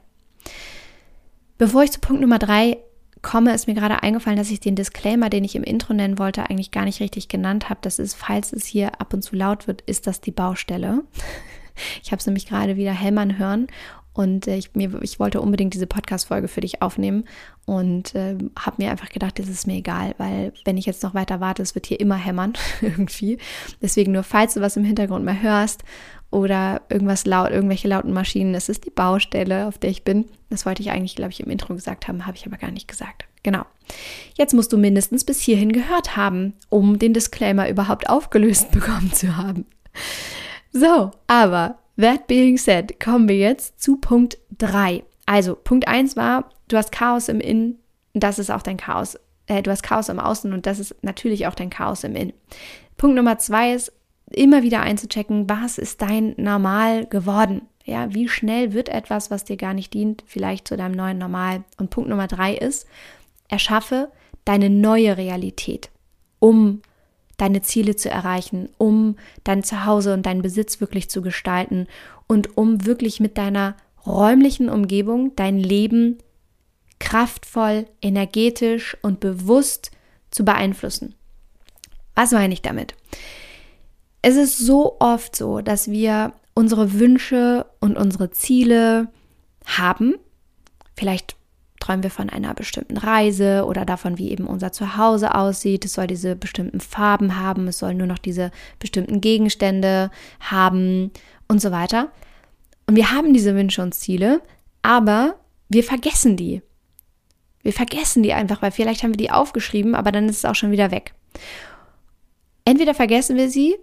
[1.59, 2.79] Bevor ich zu Punkt Nummer drei
[3.22, 6.48] komme, ist mir gerade eingefallen, dass ich den Disclaimer, den ich im Intro nennen wollte,
[6.48, 7.80] eigentlich gar nicht richtig genannt habe.
[7.83, 11.04] Das ist, falls es hier ab und zu laut wird, ist das die Baustelle.
[12.02, 13.68] Ich habe es nämlich gerade wieder hämmern hören
[14.12, 17.24] und äh, ich, mir, ich wollte unbedingt diese Podcast-Folge für dich aufnehmen
[17.64, 21.14] und äh, habe mir einfach gedacht, das ist mir egal, weil wenn ich jetzt noch
[21.14, 23.38] weiter warte, es wird hier immer hämmern irgendwie.
[23.80, 25.85] Deswegen nur, falls du was im Hintergrund mal hörst
[26.30, 30.26] oder irgendwas laut, irgendwelche lauten Maschinen, es ist die Baustelle, auf der ich bin.
[30.48, 32.88] Das wollte ich eigentlich, glaube ich, im Intro gesagt haben, habe ich aber gar nicht
[32.88, 33.24] gesagt.
[33.42, 33.64] Genau.
[34.36, 39.36] Jetzt musst du mindestens bis hierhin gehört haben, um den Disclaimer überhaupt aufgelöst bekommen zu
[39.36, 39.66] haben.
[40.72, 45.02] So, aber That being said, kommen wir jetzt zu Punkt 3.
[45.26, 47.78] Also, Punkt 1 war, du hast Chaos im Innen,
[48.14, 49.18] das ist auch dein Chaos.
[49.46, 52.32] Äh, du hast Chaos im Außen und das ist natürlich auch dein Chaos im Innen.
[52.96, 53.92] Punkt Nummer 2 ist,
[54.30, 57.62] immer wieder einzuchecken, was ist dein Normal geworden?
[57.84, 61.64] Ja, wie schnell wird etwas, was dir gar nicht dient, vielleicht zu deinem neuen Normal?
[61.78, 62.86] Und Punkt Nummer 3 ist,
[63.48, 64.10] erschaffe
[64.44, 65.90] deine neue Realität,
[66.38, 66.82] um
[67.36, 71.86] deine Ziele zu erreichen, um dein Zuhause und deinen Besitz wirklich zu gestalten
[72.26, 76.18] und um wirklich mit deiner räumlichen Umgebung dein Leben
[76.98, 79.90] kraftvoll, energetisch und bewusst
[80.30, 81.14] zu beeinflussen.
[82.14, 82.94] Was meine ich damit?
[84.22, 89.09] Es ist so oft so, dass wir unsere Wünsche und unsere Ziele
[89.64, 90.14] haben.
[90.96, 91.37] Vielleicht
[91.80, 95.87] träumen wir von einer bestimmten Reise oder davon, wie eben unser Zuhause aussieht.
[95.87, 101.11] Es soll diese bestimmten Farben haben, es soll nur noch diese bestimmten Gegenstände haben
[101.48, 102.11] und so weiter.
[102.87, 104.42] Und wir haben diese Wünsche und Ziele,
[104.83, 105.37] aber
[105.70, 106.61] wir vergessen die.
[107.62, 110.54] Wir vergessen die einfach, weil vielleicht haben wir die aufgeschrieben, aber dann ist es auch
[110.54, 111.14] schon wieder weg.
[112.64, 113.76] Entweder vergessen wir sie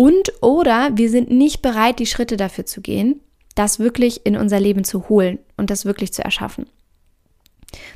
[0.00, 3.20] und oder wir sind nicht bereit, die Schritte dafür zu gehen,
[3.54, 6.64] das wirklich in unser Leben zu holen und das wirklich zu erschaffen.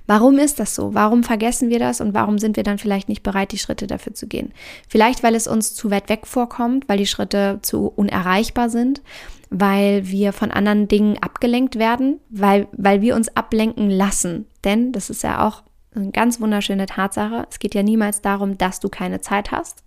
[0.06, 0.92] Warum ist das so?
[0.92, 4.12] Warum vergessen wir das und warum sind wir dann vielleicht nicht bereit, die Schritte dafür
[4.12, 4.52] zu gehen?
[4.86, 9.00] Vielleicht, weil es uns zu weit weg vorkommt, weil die Schritte zu unerreichbar sind,
[9.48, 14.44] weil wir von anderen Dingen abgelenkt werden, weil, weil wir uns ablenken lassen.
[14.62, 15.62] Denn das ist ja auch
[15.94, 17.46] eine ganz wunderschöne Tatsache.
[17.50, 19.83] Es geht ja niemals darum, dass du keine Zeit hast,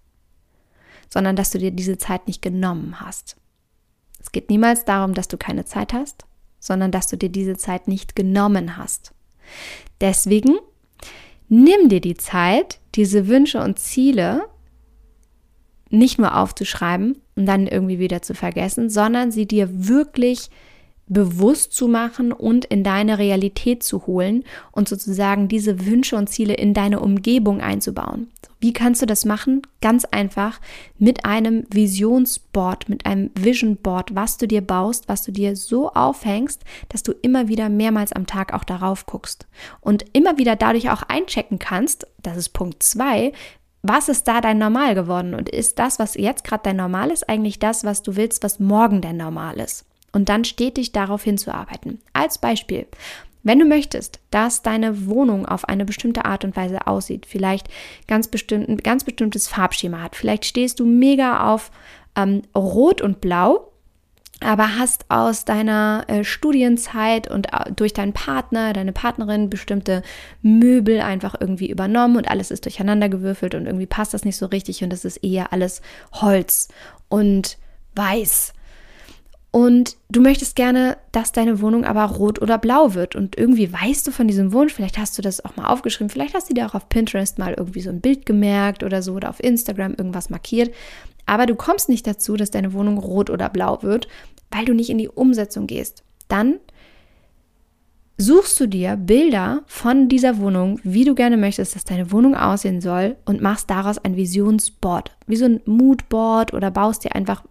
[1.10, 3.38] sondern dass du dir diese Zeit nicht genommen hast.
[4.20, 6.26] Es geht niemals darum, dass du keine Zeit hast,
[6.60, 9.13] sondern dass du dir diese Zeit nicht genommen hast.
[10.02, 10.58] Deswegen
[11.48, 14.43] nimm dir die Zeit, diese Wünsche und Ziele
[15.89, 20.50] nicht nur aufzuschreiben und dann irgendwie wieder zu vergessen, sondern sie dir wirklich
[21.08, 26.54] bewusst zu machen und in deine Realität zu holen und sozusagen diese Wünsche und Ziele
[26.54, 28.30] in deine Umgebung einzubauen.
[28.60, 29.62] Wie kannst du das machen?
[29.82, 30.60] Ganz einfach
[30.98, 35.91] mit einem Visionsboard, mit einem Vision Board, was du dir baust, was du dir so
[35.91, 39.48] aufhängst, dass du immer wieder mehrmals am Tag auch darauf guckst
[39.80, 43.32] und immer wieder dadurch auch einchecken kannst, das ist Punkt zwei,
[43.84, 47.30] was ist da dein Normal geworden und ist das, was jetzt gerade dein Normal ist,
[47.30, 49.86] eigentlich das, was du willst, was morgen dein Normal ist?
[50.12, 52.00] Und dann stetig darauf hinzuarbeiten.
[52.13, 52.88] Als Beispiel,
[53.43, 57.67] wenn du möchtest, dass deine Wohnung auf eine bestimmte Art und Weise aussieht, vielleicht
[58.08, 61.72] ganz bestimmt, ein ganz bestimmtes Farbschema hat, vielleicht stehst du mega auf
[62.17, 63.72] ähm, Rot und Blau,
[64.39, 70.04] aber hast aus deiner äh, Studienzeit und äh, durch deinen Partner, deine Partnerin bestimmte
[70.41, 74.48] Möbel einfach irgendwie übernommen und alles ist durcheinander gewürfelt und irgendwie passt das nicht so
[74.48, 76.67] richtig und es ist eher alles Holz
[77.10, 77.58] und
[77.96, 78.54] weiß
[79.58, 83.15] und du möchtest gerne, dass deine Wohnung aber rot oder blau wird.
[83.15, 86.36] Und irgendwie weißt du von diesem Wunsch, vielleicht hast du das auch mal aufgeschrieben, vielleicht
[86.36, 89.32] hast du dir auch auf Pinterest mal irgendwie so ein Bild gemerkt oder so oder
[89.32, 90.76] auf Instagram irgendwas markiert.
[91.26, 94.08] Aber du kommst nicht dazu, dass deine Wohnung rot oder blau wird,
[94.52, 96.04] weil du nicht in die Umsetzung gehst.
[96.28, 96.60] Dann
[98.20, 102.80] suchst du dir Bilder von dieser Wohnung, wie du gerne möchtest, dass deine Wohnung aussehen
[102.80, 107.41] soll und machst daraus ein Visionsboard, wie so ein Moodboard oder baust dir einfach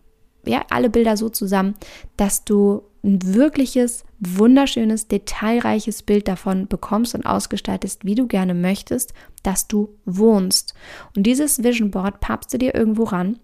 [0.46, 1.74] ja, alle Bilder so zusammen,
[2.16, 9.14] dass du ein wirkliches, wunderschönes, detailreiches Bild davon bekommst und ausgestaltest, wie du gerne möchtest,
[9.42, 10.74] dass du wohnst.
[11.14, 13.38] Und dieses Vision Board pappst du dir irgendwo ran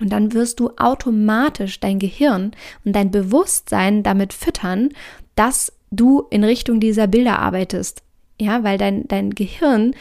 [0.00, 2.52] und dann wirst du automatisch dein Gehirn
[2.84, 4.90] und dein Bewusstsein damit füttern,
[5.34, 8.02] dass du in Richtung dieser Bilder arbeitest.
[8.40, 9.94] Ja, weil dein, dein Gehirn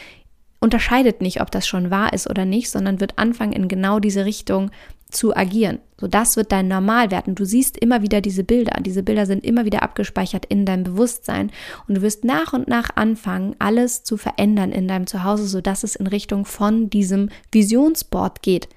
[0.62, 4.26] unterscheidet nicht, ob das schon wahr ist oder nicht, sondern wird anfangen, in genau diese
[4.26, 4.72] Richtung
[5.12, 5.80] zu agieren.
[6.00, 7.28] So, das wird dein Normalwert.
[7.28, 8.80] Und du siehst immer wieder diese Bilder.
[8.82, 11.52] Diese Bilder sind immer wieder abgespeichert in deinem Bewusstsein.
[11.88, 15.96] Und du wirst nach und nach anfangen, alles zu verändern in deinem Zuhause, sodass es
[15.96, 18.70] in Richtung von diesem Visionsboard geht.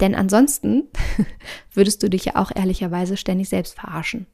[0.00, 0.84] Denn ansonsten
[1.74, 4.26] würdest du dich ja auch ehrlicherweise ständig selbst verarschen.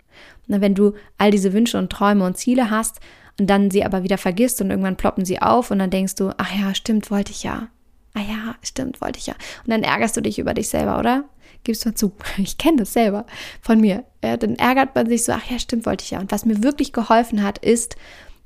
[0.49, 3.01] Und wenn du all diese Wünsche und Träume und Ziele hast
[3.39, 6.31] und dann sie aber wieder vergisst und irgendwann ploppen sie auf und dann denkst du,
[6.39, 7.69] ach ja, stimmt, wollte ich ja.
[8.15, 9.35] Ah ja, stimmt, wollte ich ja.
[9.65, 11.25] Und dann ärgerst du dich über dich selber, oder?
[11.65, 12.13] Gibst du zu.
[12.39, 13.27] Ich kenne das selber
[13.61, 14.05] von mir.
[14.23, 16.21] Ja, dann ärgert man sich so, ach ja, stimmt, wollte ich ja.
[16.21, 17.97] Und was mir wirklich geholfen hat, ist,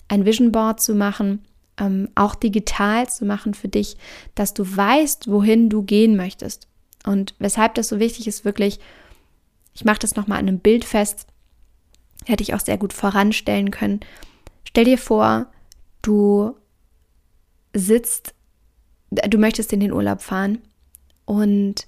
[0.09, 1.45] ein Vision Board zu machen,
[1.79, 3.97] ähm, auch digital zu machen für dich,
[4.35, 6.69] dass du weißt, wohin du gehen möchtest.
[7.05, 8.79] Und weshalb das so wichtig ist, wirklich,
[9.75, 11.27] ich mache das nochmal an einem Bild fest,
[12.27, 14.01] hätte ich auch sehr gut voranstellen können.
[14.65, 15.47] Stell dir vor,
[16.03, 16.55] du
[17.75, 18.35] sitzt,
[19.11, 20.59] du möchtest in den Urlaub fahren
[21.25, 21.87] und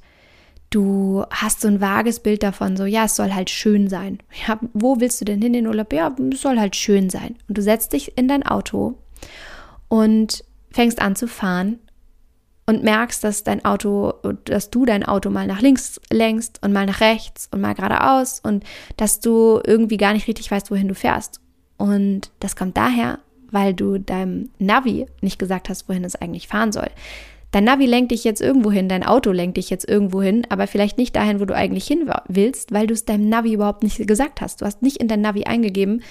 [0.74, 4.18] du hast so ein vages Bild davon, so, ja, es soll halt schön sein.
[4.46, 5.92] Ja, wo willst du denn hin in den Urlaub?
[5.92, 7.37] Ja, es soll halt schön sein.
[7.48, 8.98] Und du setzt dich in dein Auto
[9.88, 11.78] und fängst an zu fahren
[12.66, 16.87] und merkst, dass dein Auto, dass du dein Auto mal nach links lenkst und mal
[16.87, 18.64] nach rechts und mal geradeaus und
[18.96, 21.40] dass du irgendwie gar nicht richtig weißt, wohin du fährst.
[21.76, 26.72] Und das kommt daher, weil du deinem Navi nicht gesagt hast, wohin es eigentlich fahren
[26.72, 26.90] soll.
[27.54, 30.66] Dein Navi lenkt dich jetzt irgendwo hin, dein Auto lenkt dich jetzt irgendwo hin, aber
[30.66, 34.04] vielleicht nicht dahin, wo du eigentlich hin willst, weil du es deinem Navi überhaupt nicht
[34.08, 34.60] gesagt hast.
[34.60, 36.02] Du hast nicht in dein Navi eingegeben,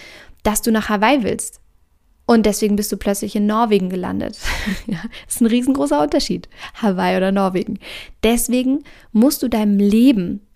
[0.43, 1.59] dass du nach Hawaii willst.
[2.25, 4.39] Und deswegen bist du plötzlich in Norwegen gelandet.
[4.87, 6.47] das ist ein riesengroßer Unterschied.
[6.75, 7.77] Hawaii oder Norwegen.
[8.23, 10.47] Deswegen musst du deinem Leben,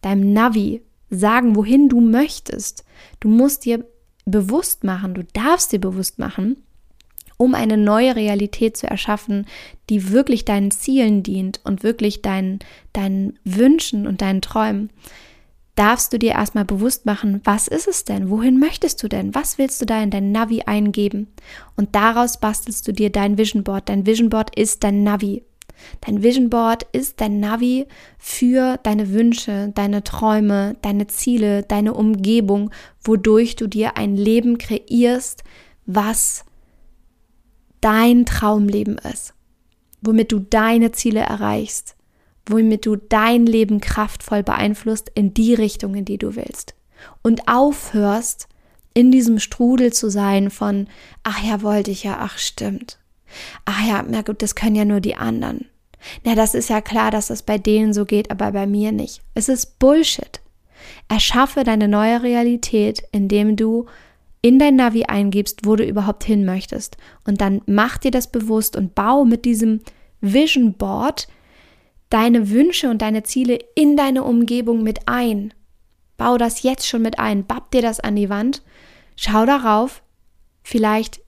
[0.00, 2.86] deinem Navi sagen, wohin du möchtest.
[3.20, 3.84] Du musst dir
[4.24, 6.62] bewusst machen, du darfst dir bewusst machen,
[7.40, 9.46] um eine neue Realität zu erschaffen,
[9.88, 12.58] die wirklich deinen Zielen dient und wirklich deinen,
[12.92, 14.90] deinen Wünschen und deinen Träumen,
[15.74, 18.28] darfst du dir erstmal bewusst machen, was ist es denn?
[18.28, 19.34] Wohin möchtest du denn?
[19.34, 21.28] Was willst du da in dein Navi eingeben?
[21.76, 23.88] Und daraus bastelst du dir dein Vision Board.
[23.88, 25.42] Dein Vision Board ist dein Navi.
[26.02, 27.86] Dein Vision Board ist dein Navi
[28.18, 32.70] für deine Wünsche, deine Träume, deine Ziele, deine Umgebung,
[33.02, 35.42] wodurch du dir ein Leben kreierst,
[35.86, 36.44] was
[37.80, 39.34] dein Traumleben ist,
[40.00, 41.96] womit du deine Ziele erreichst,
[42.46, 46.74] womit du dein Leben kraftvoll beeinflusst in die Richtung, in die du willst.
[47.22, 48.48] Und aufhörst,
[48.92, 50.88] in diesem Strudel zu sein von,
[51.22, 52.98] ach ja, wollte ich ja, ach stimmt.
[53.64, 55.66] Ach ja, na gut, das können ja nur die anderen.
[56.24, 59.20] Na, das ist ja klar, dass das bei denen so geht, aber bei mir nicht.
[59.34, 60.40] Es ist Bullshit.
[61.08, 63.86] Erschaffe deine neue Realität, indem du
[64.42, 66.96] in dein Navi eingibst, wo du überhaupt hin möchtest.
[67.26, 69.80] Und dann mach dir das bewusst und bau mit diesem
[70.20, 71.28] Vision Board
[72.08, 75.54] deine Wünsche und deine Ziele in deine Umgebung mit ein.
[76.16, 77.46] Bau das jetzt schon mit ein.
[77.46, 78.62] Bapp dir das an die Wand.
[79.16, 80.02] Schau darauf.
[80.62, 81.20] Vielleicht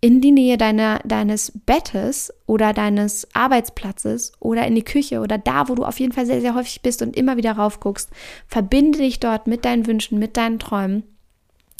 [0.00, 5.68] in die Nähe deiner, deines Bettes oder deines Arbeitsplatzes oder in die Küche oder da,
[5.68, 8.10] wo du auf jeden Fall sehr, sehr häufig bist und immer wieder raufguckst.
[8.48, 11.04] Verbinde dich dort mit deinen Wünschen, mit deinen Träumen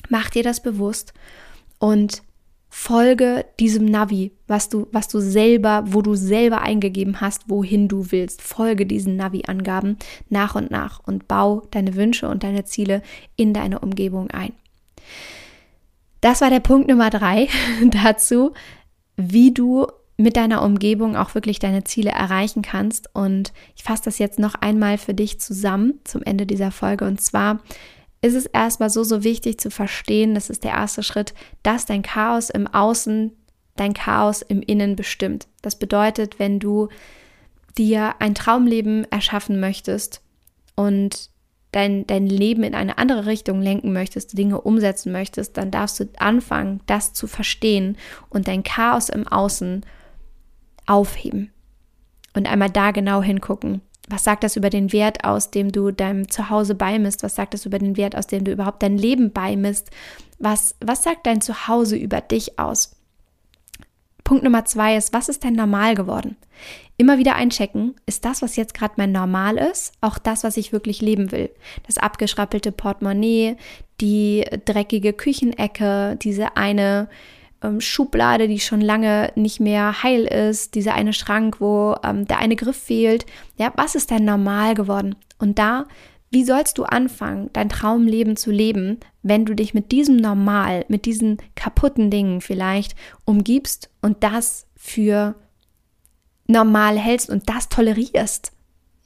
[0.09, 1.13] Mach dir das bewusst
[1.79, 2.23] und
[2.75, 8.11] folge diesem Navi, was du, was du selber, wo du selber eingegeben hast, wohin du
[8.11, 8.41] willst.
[8.41, 9.99] Folge diesen Navi-Angaben
[10.31, 13.03] nach und nach und bau deine Wünsche und deine Ziele
[13.37, 14.55] in deine Umgebung ein.
[16.23, 17.49] Das war der Punkt Nummer drei
[17.91, 18.53] dazu,
[19.17, 19.87] wie du
[20.17, 23.15] mit deiner Umgebung auch wirklich deine Ziele erreichen kannst.
[23.15, 27.05] Und ich fasse das jetzt noch einmal für dich zusammen zum Ende dieser Folge.
[27.05, 27.61] Und zwar
[28.23, 32.03] ist es erstmal so, so wichtig zu verstehen, das ist der erste Schritt, dass dein
[32.03, 33.33] Chaos im Außen
[33.77, 35.49] dein Chaos im Innen bestimmt.
[35.63, 36.89] Das bedeutet, wenn du
[37.79, 40.23] dir ein Traumleben erschaffen möchtest
[40.77, 41.31] und
[41.73, 46.09] dein, dein Leben in eine andere Richtung lenken möchtest, Dinge umsetzen möchtest, dann darfst du
[46.19, 47.97] anfangen, das zu verstehen
[48.29, 49.85] und dein Chaos im Außen
[50.87, 51.51] aufheben.
[52.35, 53.81] Und einmal da genau hingucken.
[54.09, 57.23] Was sagt das über den Wert aus, dem du deinem Zuhause beimisst?
[57.23, 59.91] Was sagt das über den Wert, aus dem du überhaupt dein Leben beimisst?
[60.39, 62.97] Was, was sagt dein Zuhause über dich aus?
[64.25, 66.37] Punkt Nummer zwei ist, was ist dein Normal geworden?
[66.97, 70.73] Immer wieder einchecken, ist das, was jetzt gerade mein Normal ist, auch das, was ich
[70.73, 71.51] wirklich leben will?
[71.87, 73.57] Das abgeschrappelte Portemonnaie,
[74.01, 77.09] die dreckige Küchenecke, diese eine
[77.63, 82.39] ähm, Schublade, die schon lange nicht mehr heil ist, dieser eine Schrank, wo ähm, der
[82.39, 83.27] eine Griff fehlt.
[83.57, 85.17] Ja, was ist dein Normal geworden?
[85.39, 85.87] Und da,
[86.31, 91.05] wie sollst du anfangen, dein Traumleben zu leben, wenn du dich mit diesem Normal, mit
[91.05, 95.35] diesen kaputten Dingen vielleicht umgibst und das für
[96.47, 98.53] normal hältst und das tolerierst?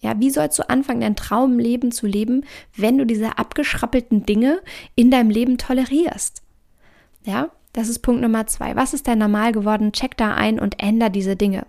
[0.01, 2.45] Ja, wie sollst du anfangen, dein Traumleben zu leben,
[2.77, 4.61] wenn du diese abgeschrappelten Dinge
[4.95, 6.43] in deinem Leben tolerierst?
[7.25, 8.75] Ja, das ist Punkt Nummer zwei.
[8.75, 9.93] Was ist dein normal geworden?
[9.93, 11.67] Check da ein und änder diese Dinge.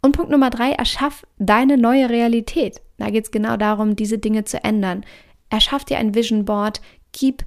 [0.00, 2.80] Und Punkt Nummer drei, erschaff deine neue Realität.
[2.98, 5.04] Da geht es genau darum, diese Dinge zu ändern.
[5.50, 6.80] Erschaff dir ein Vision Board,
[7.10, 7.44] gib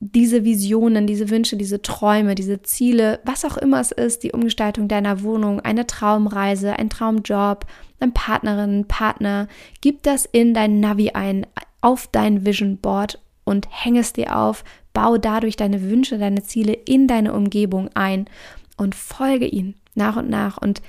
[0.00, 4.88] diese Visionen, diese Wünsche, diese Träume, diese Ziele, was auch immer es ist, die Umgestaltung
[4.88, 7.66] deiner Wohnung, eine Traumreise, ein Traumjob,
[8.00, 9.46] eine Partnerin, Partner,
[9.82, 11.46] gib das in dein Navi ein,
[11.82, 16.72] auf dein Vision Board und häng es dir auf, bau dadurch deine Wünsche, deine Ziele
[16.72, 18.26] in deine Umgebung ein
[18.76, 20.82] und folge ihnen nach und nach und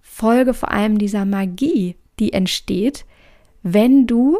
[0.00, 3.04] folge vor allem dieser Magie, die entsteht,
[3.62, 4.38] wenn du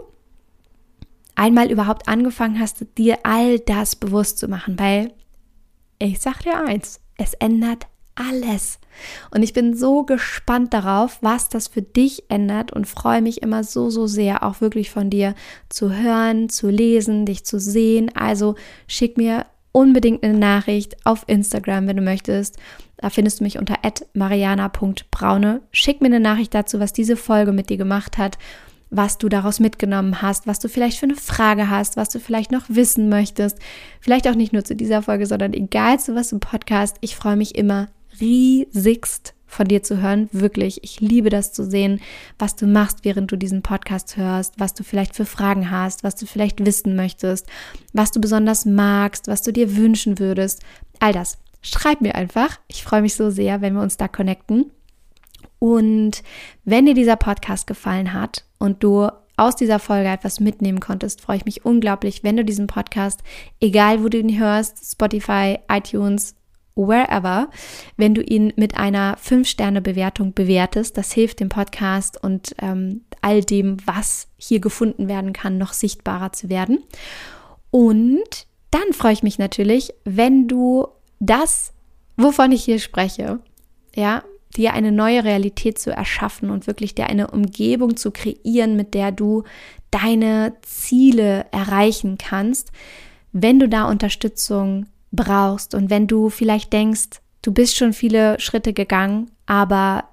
[1.35, 5.13] einmal überhaupt angefangen hast, dir all das bewusst zu machen, weil
[5.99, 8.79] ich sag dir eins, es ändert alles.
[9.31, 13.65] Und ich bin so gespannt darauf, was das für dich ändert und freue mich immer
[13.65, 15.35] so, so sehr, auch wirklich von dir
[15.69, 18.11] zu hören, zu lesen, dich zu sehen.
[18.15, 18.55] Also
[18.87, 22.57] schick mir unbedingt eine Nachricht auf Instagram, wenn du möchtest.
[22.97, 23.77] Da findest du mich unter
[24.15, 25.61] mariana.braune.
[25.71, 28.39] Schick mir eine Nachricht dazu, was diese Folge mit dir gemacht hat
[28.91, 32.53] was du daraus mitgenommen hast, was du vielleicht für eine Frage hast, was du vielleicht
[32.53, 33.59] noch wissen möchtest.
[34.01, 36.97] Vielleicht auch nicht nur zu dieser Folge, sondern egal zu was im Podcast.
[37.01, 37.89] Ich freue mich immer
[38.21, 40.29] riesigst von dir zu hören.
[40.33, 42.01] Wirklich, ich liebe das zu sehen,
[42.39, 46.17] was du machst, während du diesen Podcast hörst, was du vielleicht für Fragen hast, was
[46.17, 47.47] du vielleicht wissen möchtest,
[47.93, 50.63] was du besonders magst, was du dir wünschen würdest.
[51.01, 51.39] All das.
[51.63, 52.61] Schreib mir einfach.
[52.69, 54.71] Ich freue mich so sehr, wenn wir uns da connecten.
[55.59, 56.23] Und
[56.65, 61.39] wenn dir dieser Podcast gefallen hat und du aus dieser Folge etwas mitnehmen konntest, freue
[61.39, 63.23] ich mich unglaublich, wenn du diesen Podcast,
[63.61, 66.36] egal wo du ihn hörst, Spotify, iTunes,
[66.77, 67.49] wherever,
[67.97, 70.97] wenn du ihn mit einer 5-Sterne-Bewertung bewertest.
[70.97, 76.33] Das hilft dem Podcast und ähm, all dem, was hier gefunden werden kann, noch sichtbarer
[76.33, 76.85] zu werden.
[77.71, 80.87] Und dann freue ich mich natürlich, wenn du
[81.19, 81.73] das,
[82.17, 83.41] wovon ich hier spreche,
[83.95, 84.23] ja,
[84.57, 89.13] dir eine neue Realität zu erschaffen und wirklich dir eine Umgebung zu kreieren, mit der
[89.13, 89.45] du
[89.91, 92.73] deine Ziele erreichen kannst,
[93.33, 98.73] wenn du da Unterstützung brauchst und wenn du vielleicht denkst, du bist schon viele Schritte
[98.73, 100.05] gegangen, aber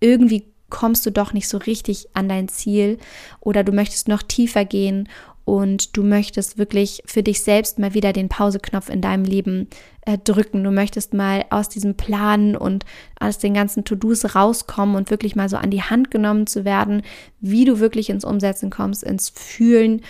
[0.00, 2.98] irgendwie kommst du doch nicht so richtig an dein Ziel
[3.40, 5.08] oder du möchtest noch tiefer gehen
[5.44, 9.68] und du möchtest wirklich für dich selbst mal wieder den Pauseknopf in deinem Leben
[10.02, 10.62] äh, drücken.
[10.62, 12.84] Du möchtest mal aus diesem Planen und
[13.18, 17.02] aus den ganzen To-Dos rauskommen und wirklich mal so an die Hand genommen zu werden,
[17.40, 20.02] wie du wirklich ins Umsetzen kommst, ins Fühlen,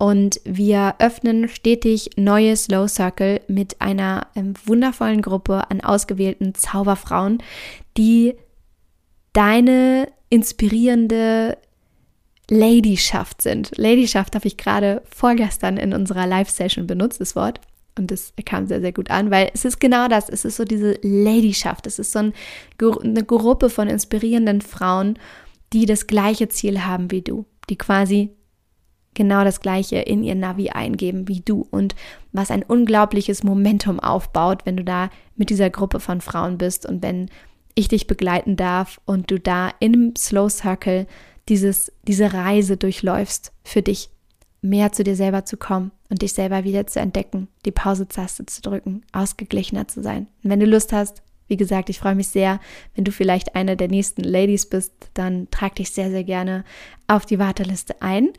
[0.00, 7.40] und wir öffnen stetig neue Slow Circle mit einer ähm, wundervollen Gruppe an ausgewählten Zauberfrauen,
[7.96, 8.34] die
[9.34, 11.58] deine inspirierende
[12.50, 13.78] Ladyschaft sind.
[13.78, 17.60] Ladyschaft habe ich gerade vorgestern in unserer Live-Session benutzt, das Wort.
[17.98, 20.28] Und das kam sehr, sehr gut an, weil es ist genau das.
[20.28, 21.86] Es ist so diese Ladyschaft.
[21.86, 22.34] Es ist so ein,
[22.80, 25.18] eine Gruppe von inspirierenden Frauen,
[25.72, 28.30] die das gleiche Ziel haben wie du, die quasi
[29.14, 31.96] genau das Gleiche in ihr Navi eingeben wie du und
[32.32, 37.02] was ein unglaubliches Momentum aufbaut, wenn du da mit dieser Gruppe von Frauen bist und
[37.02, 37.30] wenn
[37.74, 41.06] ich dich begleiten darf und du da im Slow Circle
[41.48, 44.10] dieses, diese Reise durchläufst für dich,
[44.62, 48.62] mehr zu dir selber zu kommen und dich selber wieder zu entdecken, die Pause-Taste zu
[48.62, 50.28] drücken, ausgeglichener zu sein.
[50.42, 52.60] Und wenn du Lust hast, wie gesagt, ich freue mich sehr,
[52.94, 56.64] wenn du vielleicht eine der nächsten Ladies bist, dann trag dich sehr, sehr gerne
[57.06, 58.30] auf die Warteliste ein.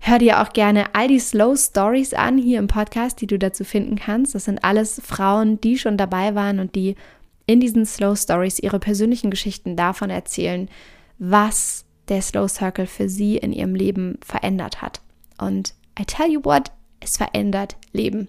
[0.00, 3.64] Hör dir auch gerne all die Slow Stories an hier im Podcast, die du dazu
[3.64, 4.34] finden kannst.
[4.34, 6.96] Das sind alles Frauen, die schon dabei waren und die
[7.46, 10.68] in diesen Slow Stories ihre persönlichen Geschichten davon erzählen,
[11.18, 15.00] was der Slow Circle für sie in ihrem Leben verändert hat.
[15.38, 16.70] Und I tell you what,
[17.00, 18.28] es verändert Leben.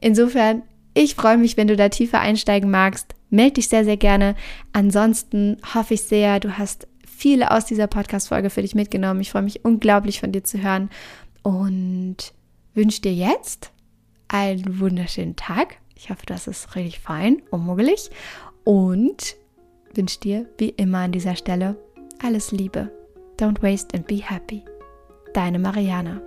[0.00, 0.62] Insofern,
[0.94, 3.14] ich freue mich, wenn du da tiefer einsteigen magst.
[3.30, 4.36] Meld dich sehr, sehr gerne.
[4.72, 9.20] Ansonsten hoffe ich sehr, du hast viele aus dieser Podcast-Folge für dich mitgenommen.
[9.20, 10.90] Ich freue mich unglaublich von dir zu hören
[11.42, 12.16] und
[12.74, 13.70] wünsche dir jetzt
[14.28, 15.76] einen wunderschönen Tag.
[15.96, 18.10] Ich hoffe, das ist richtig fein, unmuggelig
[18.64, 19.36] und
[19.94, 21.76] wünsche dir wie immer an dieser Stelle
[22.22, 22.90] alles Liebe.
[23.38, 24.62] Don't waste and be happy.
[25.34, 26.22] Deine Mariana.